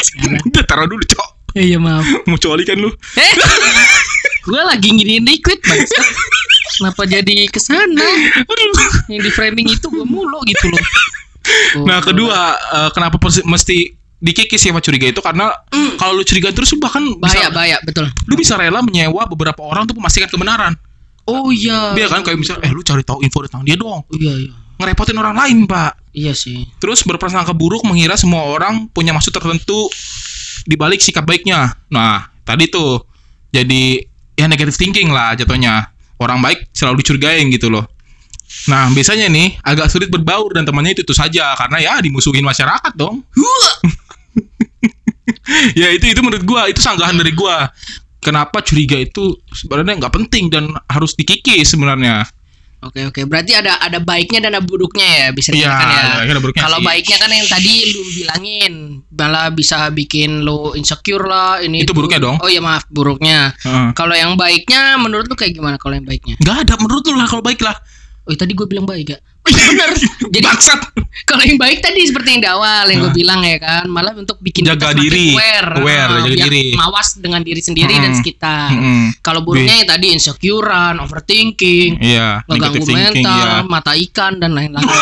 sekarang. 0.03 0.41
Udah 0.43 0.63
taruh 0.65 0.87
dulu, 0.87 1.03
Cok. 1.03 1.29
Iya 1.51 1.77
maaf 1.77 2.05
Mau 2.25 2.37
coli 2.37 2.61
kan 2.61 2.77
lu? 2.77 2.93
eh 3.15 3.31
gue 4.45 4.61
lagi 4.61 4.89
ngiriin 4.93 5.25
liquid 5.27 5.59
bang 5.63 5.83
kenapa 6.79 7.03
jadi 7.03 7.37
ke 7.51 7.59
sana? 7.59 8.07
Yang 9.11 9.21
di 9.27 9.31
framing 9.35 9.67
itu 9.67 9.87
gue 9.91 10.05
mulu 10.07 10.39
gitu 10.47 10.71
loh. 10.71 10.83
Oh, 11.75 11.85
Nah, 11.87 11.99
kedua, 11.99 12.55
eh, 12.55 12.89
kenapa 12.95 13.19
mesti 13.19 13.91
dikikis 14.19 14.59
sifat 14.63 14.83
curiga 14.83 15.07
itu? 15.11 15.19
Karena 15.19 15.51
kalau 15.99 16.19
lu 16.19 16.23
curiga 16.23 16.51
terus 16.55 16.71
lu 16.71 16.79
bahkan 16.79 17.03
bahaya 17.19 17.49
bisa 17.49 17.55
bahaya 17.55 17.77
betul. 17.83 18.05
lu 18.27 18.35
bisa 18.35 18.53
rela 18.59 18.83
menyewa 18.83 19.27
beberapa 19.27 19.63
orang 19.63 19.87
untuk 19.87 19.99
memastikan 19.99 20.29
kebenaran. 20.31 20.73
oh 21.29 21.53
iya. 21.53 21.93
Dia 21.93 22.09
kan 22.09 22.23
kayak 22.25 22.37
misalnya 22.41 22.65
eh 22.65 22.71
lu 22.73 22.81
cari 22.81 23.05
tahu 23.05 23.21
info 23.21 23.45
tentang 23.45 23.61
dia 23.67 23.75
dong. 23.75 24.01
oh, 24.01 24.17
iya 24.17 24.33
iya. 24.35 24.53
Ngerepotin 24.79 25.19
orang 25.19 25.35
lain, 25.35 25.67
Pak. 25.67 26.15
iya 26.15 26.31
sih. 26.31 26.63
Terus 26.79 27.03
berprasangka 27.03 27.51
buruk 27.51 27.83
mengira 27.83 28.15
semua 28.15 28.47
orang 28.47 28.87
punya 28.95 29.11
maksud 29.11 29.35
tertentu 29.35 29.91
di 30.63 30.75
balik 30.79 31.03
sikap 31.03 31.27
baiknya. 31.27 31.75
Nah, 31.91 32.31
tadi 32.47 32.71
tuh 32.71 33.03
jadi 33.51 34.08
ya 34.39 34.47
negative 34.47 34.79
thinking 34.79 35.11
lah 35.11 35.35
jatuhnya. 35.35 35.91
Orang 36.19 36.39
baik 36.39 36.71
selalu 36.71 37.03
dicurigain 37.03 37.51
gitu 37.51 37.67
loh. 37.67 37.83
Nah, 38.67 38.89
biasanya 38.91 39.29
nih 39.29 39.59
agak 39.61 39.91
sulit 39.91 40.09
berbaur 40.11 40.55
dan 40.55 40.65
temannya 40.65 40.95
itu 40.95 41.03
itu 41.03 41.15
saja 41.15 41.53
karena 41.55 41.77
ya 41.79 41.93
dimusuhin 41.99 42.43
masyarakat 42.43 42.93
dong. 42.95 43.23
ya 45.79 45.87
itu 45.93 46.11
itu 46.11 46.21
menurut 46.23 46.43
gua 46.47 46.71
itu 46.71 46.79
sanggahan 46.79 47.19
dari 47.19 47.35
gua. 47.35 47.67
Kenapa 48.19 48.59
curiga 48.59 48.99
itu 48.99 49.39
sebenarnya 49.55 50.03
nggak 50.03 50.15
penting 50.15 50.51
dan 50.51 50.75
harus 50.91 51.15
dikikis 51.15 51.71
sebenarnya. 51.71 52.27
Oke 52.79 53.03
oke, 53.03 53.27
berarti 53.27 53.59
ada 53.59 53.75
ada 53.75 53.99
baiknya 53.99 54.47
dan 54.47 54.55
ada 54.55 54.63
buruknya 54.63 55.03
ya 55.03 55.27
bisa 55.35 55.51
Iya, 55.51 55.67
dikatakan 55.67 56.31
ya. 56.31 56.39
buruknya 56.39 56.61
Kalau 56.63 56.79
baiknya 56.79 57.17
kan 57.19 57.27
yang 57.27 57.47
tadi 57.51 57.75
lu 57.91 58.01
bilangin, 58.15 58.73
malah 59.11 59.51
bisa 59.51 59.91
bikin 59.91 60.47
lu 60.47 60.71
insecure 60.79 61.27
lah 61.27 61.59
ini. 61.59 61.83
Itu 61.83 61.91
buruknya 61.91 62.23
dong. 62.23 62.39
Oh 62.39 62.47
iya 62.47 62.63
maaf, 62.63 62.87
buruknya. 62.87 63.51
Heeh. 63.67 63.91
Kalau 63.91 64.15
yang 64.15 64.39
baiknya 64.39 64.95
menurut 64.95 65.27
lu 65.27 65.35
kayak 65.35 65.59
gimana 65.59 65.75
kalau 65.75 65.99
yang 65.99 66.07
baiknya? 66.07 66.39
Nggak 66.39 66.57
ada 66.63 66.73
menurut 66.79 67.03
lu 67.03 67.19
lah 67.19 67.27
kalau 67.27 67.43
baik 67.43 67.59
lah. 67.59 67.75
Oh 68.29 68.37
tadi 68.37 68.53
gue 68.53 68.63
bilang 68.63 68.85
baik 68.85 69.09
gak? 69.09 69.21
Oh 69.41 69.49
iya 69.49 69.63
bener. 69.67 69.89
Jadi 70.29 70.37
Bangsat. 70.39 70.79
kalau 71.25 71.41
yang 71.41 71.57
baik 71.57 71.81
tadi 71.81 72.05
seperti 72.05 72.29
yang 72.31 72.41
di 72.41 72.49
awal 72.51 72.85
yang 72.85 73.01
gue 73.01 73.09
Nah. 73.09 73.17
bilang 73.17 73.39
ya 73.41 73.57
kan, 73.57 73.83
malah 73.85 74.13
untuk 74.13 74.37
bikin 74.37 74.61
Jaga 74.61 74.93
kita 74.93 75.01
diri. 75.01 75.33
aware, 75.33 75.69
Aware, 75.75 76.09
Ah, 76.11 76.21
jaga 76.23 76.45
diri. 76.45 76.65
mawas 76.71 77.17
dengan 77.17 77.41
diri 77.41 77.57
sendiri 77.59 77.89
dan 77.91 78.05
Mm-mm. 78.07 78.19
sekitar. 78.19 78.69
Mm-mm. 78.69 79.17
Kalau 79.19 79.41
buruknya 79.41 79.75
yang 79.75 79.89
tadi 79.89 80.13
insecurean, 80.13 80.95
overthinking, 80.99 81.97
Iya, 81.97 82.45
ngeganggu 82.45 82.85
mental, 82.85 83.41
ya. 83.41 83.65
mata 83.65 83.97
ikan 83.97 84.37
dan 84.37 84.53
lain-lain. 84.53 84.85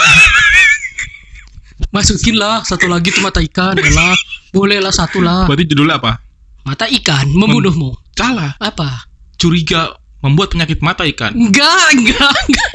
Masukin 1.90 2.36
lah 2.36 2.64
satu 2.64 2.88
lagi 2.88 3.12
tuh 3.12 3.22
mata 3.22 3.40
ikan 3.40 3.76
ya 3.76 3.92
lah. 3.92 4.16
Boleh 4.50 4.80
lah 4.80 4.90
satu 4.90 5.20
lah. 5.20 5.46
Berarti 5.46 5.66
judulnya 5.66 5.98
apa? 5.98 6.20
Mata 6.64 6.88
ikan 6.90 7.28
membunuhmu. 7.30 7.96
Salah. 8.14 8.56
Apa? 8.58 9.08
Curiga 9.36 9.94
membuat 10.20 10.52
penyakit 10.52 10.82
mata 10.82 11.06
ikan. 11.06 11.32
Enggak, 11.32 11.94
enggak, 11.94 12.34
enggak. 12.44 12.72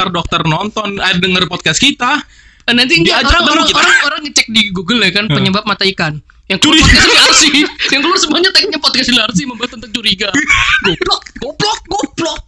Ntar 0.00 0.16
dokter 0.16 0.40
nonton, 0.48 0.96
ada 0.96 1.20
denger 1.20 1.44
podcast 1.44 1.76
kita. 1.76 2.24
Nanti 2.72 3.04
enggak 3.04 3.20
orang 3.20 3.44
dulu 3.44 3.52
orang, 3.52 3.68
kita. 3.68 3.80
orang 3.84 4.00
orang 4.08 4.20
ngecek 4.24 4.46
di 4.48 4.62
Google 4.72 5.04
ya 5.04 5.12
kan 5.12 5.28
penyebab 5.28 5.68
mata 5.68 5.84
ikan. 5.92 6.16
Yang 6.48 6.64
keluar 6.64 6.80
podcast 6.80 7.12
Larsi, 7.12 7.52
yang 7.92 8.00
keluar 8.00 8.16
semuanya 8.16 8.48
tagnya 8.48 8.78
podcast 8.80 9.12
Larsi 9.12 9.42
membahas 9.44 9.76
tentang 9.76 9.92
curiga. 9.92 10.32
Goblok, 10.88 11.22
goblok, 11.36 11.80
goblok. 11.84 12.42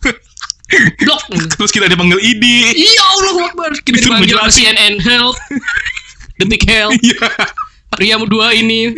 Blok. 1.04 1.22
Terus 1.60 1.68
kita 1.68 1.92
dipanggil 1.92 2.16
ID. 2.16 2.44
Iya 2.72 3.04
Allah 3.20 3.52
Akbar. 3.52 3.76
Kita 3.84 4.00
dipanggil. 4.00 4.40
CNN 4.48 4.96
Health. 5.04 5.36
Detik 6.40 6.64
Health. 6.64 6.96
Iya. 8.00 8.16
Pria 8.16 8.24
dua 8.24 8.56
ini. 8.56 8.88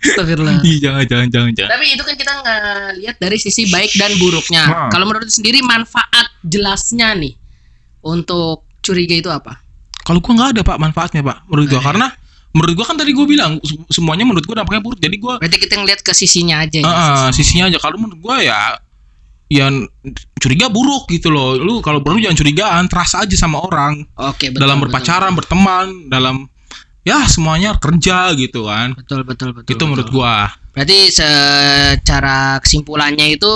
Astagfirullah. 0.00 0.64
Iya, 0.64 0.78
jangan, 0.80 1.04
jangan, 1.04 1.28
jangan, 1.28 1.50
jangan. 1.52 1.70
Tapi 1.76 1.86
itu 1.92 2.02
kan 2.02 2.14
kita 2.16 2.32
ngelihat 2.32 3.16
dari 3.20 3.36
sisi 3.36 3.68
baik 3.68 3.92
dan 4.00 4.16
buruknya. 4.16 4.64
Hmm. 4.64 4.90
Kalau 4.90 5.04
menurut 5.04 5.28
sendiri 5.28 5.60
manfaat 5.60 6.32
jelasnya 6.40 7.12
nih 7.12 7.36
untuk 8.00 8.64
curiga 8.80 9.16
itu 9.16 9.28
apa? 9.28 9.60
Kalau 10.04 10.20
gua 10.20 10.32
nggak 10.36 10.50
ada 10.56 10.62
pak 10.64 10.78
manfaatnya 10.80 11.20
pak, 11.24 11.36
menurut 11.48 11.66
gua 11.72 11.80
Nah, 11.80 11.84
karena 11.84 12.06
menurut 12.52 12.72
gua 12.76 12.86
kan 12.88 12.96
tadi 13.00 13.10
gua 13.16 13.26
bilang 13.28 13.52
se- 13.64 13.80
semuanya 13.88 14.24
menurut 14.28 14.44
gua 14.44 14.64
dampaknya 14.64 14.80
buruk. 14.84 15.00
Jadi 15.00 15.16
gua 15.16 15.34
Berarti 15.40 15.58
kita 15.60 15.74
ngelihat 15.80 16.00
ke 16.04 16.12
sisinya 16.12 16.60
aja 16.60 16.78
ya. 16.80 16.88
ah, 16.88 16.92
ah, 16.92 17.28
sisinya 17.32 17.68
aja. 17.72 17.76
Kalau 17.80 17.96
menurut 17.96 18.20
gua 18.20 18.40
ya 18.40 18.76
yang 19.52 19.84
curiga 20.40 20.68
buruk 20.72 21.08
gitu 21.08 21.28
loh. 21.32 21.56
Lu 21.56 21.80
kalau 21.84 22.00
perlu 22.00 22.20
jangan 22.20 22.36
curigaan, 22.36 22.84
trust 22.88 23.16
aja 23.16 23.36
sama 23.36 23.60
orang. 23.64 24.04
Oke, 24.16 24.52
betul. 24.52 24.60
dalam 24.60 24.76
betul, 24.80 24.84
berpacaran, 24.92 25.32
berteman, 25.36 25.86
dalam 26.08 26.48
ya 27.04 27.28
semuanya 27.28 27.76
kerja 27.76 28.32
gitu 28.34 28.66
kan. 28.66 28.96
Betul, 28.96 29.22
betul, 29.22 29.52
betul. 29.52 29.68
itu 29.68 29.76
betul. 29.76 29.86
menurut 29.86 30.08
gua. 30.08 30.48
Berarti 30.72 31.12
secara 31.12 32.58
kesimpulannya 32.58 33.30
itu 33.30 33.52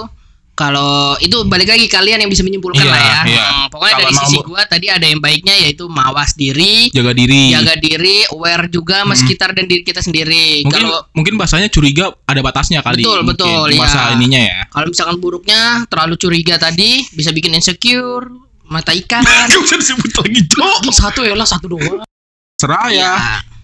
kalau 0.53 1.15
itu 1.19 1.39
balik 1.47 1.71
lagi 1.71 1.87
kalian 1.87 2.19
yang 2.19 2.27
bisa 2.27 2.43
menyimpulkan 2.43 2.83
Iya, 2.83 2.91
lah 2.91 2.99
ya. 2.99 3.19
iya. 3.25 3.47
Hmm, 3.47 3.67
pokoknya 3.71 3.95
Kalau 3.95 4.03
dari 4.03 4.15
sisi 4.19 4.39
gua 4.43 4.63
tadi 4.67 4.87
ada 4.87 5.07
yang 5.07 5.19
baiknya 5.19 5.55
yaitu 5.57 5.87
mawas 5.87 6.35
diri, 6.35 6.91
Jaga 6.91 7.15
diri. 7.15 7.55
jaga 7.55 7.75
diri, 7.75 8.27
aware 8.29 8.67
juga 8.67 9.01
sama 9.01 9.15
Mm. 9.15 9.21
sekitar 9.23 9.51
dan 9.55 9.65
diri 9.65 9.83
kita 9.83 10.03
sendiri. 10.03 10.67
mungkin 10.67 10.83
Kalau 10.85 10.99
mungkin 11.15 11.35
bahasanya 11.39 11.71
curiga 11.71 12.11
ada 12.23 12.41
batasnya 12.43 12.83
kali. 12.83 13.01
Betul, 13.01 13.23
mungkin. 13.23 13.39
betul, 13.39 13.69
Bahasa 13.79 14.01
ya. 14.03 14.15
ininya 14.15 14.41
ya. 14.41 14.59
kalau 14.69 14.87
misalkan 14.91 15.17
buruknya 15.17 15.61
terlalu 15.87 16.15
curiga 16.17 16.59
tadi 16.59 17.07
bisa 17.09 17.31
bikin 17.31 17.55
insecure, 17.55 18.27
mata 18.67 18.91
ikan. 18.93 19.23
Gak 19.49 19.63
usah 19.63 19.79
disebut 19.79 20.11
lagi, 20.13 20.43
Cok. 20.45 20.91
satu 20.91 21.21
ya 21.23 21.39
lah 21.39 21.47
satu 21.47 21.71
doang. 21.71 22.03
Serah 22.59 22.91
ya. 22.91 23.15
Iya. 23.15 23.15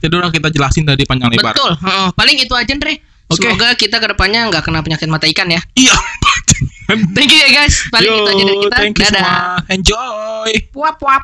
Jadi 0.07 0.15
udah 0.23 0.31
kita 0.31 0.49
jelasin 0.55 0.87
dari 0.87 1.03
panjang 1.03 1.35
lebar. 1.35 1.51
Betul. 1.51 1.75
Uh, 1.83 2.15
Paling 2.15 2.39
itu 2.39 2.55
aja, 2.55 2.71
Andre. 2.71 3.03
Okay. 3.27 3.51
Semoga 3.51 3.75
kita 3.75 3.97
ke 3.99 4.07
depannya 4.15 4.47
nggak 4.53 4.63
kena 4.63 4.87
penyakit 4.87 5.11
mata 5.11 5.27
ikan 5.27 5.51
ya. 5.51 5.59
Iya. 5.75 5.97
thank 7.19 7.35
you 7.35 7.41
ya 7.43 7.51
guys. 7.51 7.75
Paling 7.91 8.07
Yo, 8.07 8.23
itu 8.23 8.31
aja 8.31 8.45
dari 8.47 8.59
kita. 8.63 8.77
Thank 8.79 8.95
you 8.95 9.05
Dadah. 9.11 9.25
Semua. 9.27 9.75
Enjoy. 9.75 10.51
Puap 10.71 10.95
puap. 11.03 11.23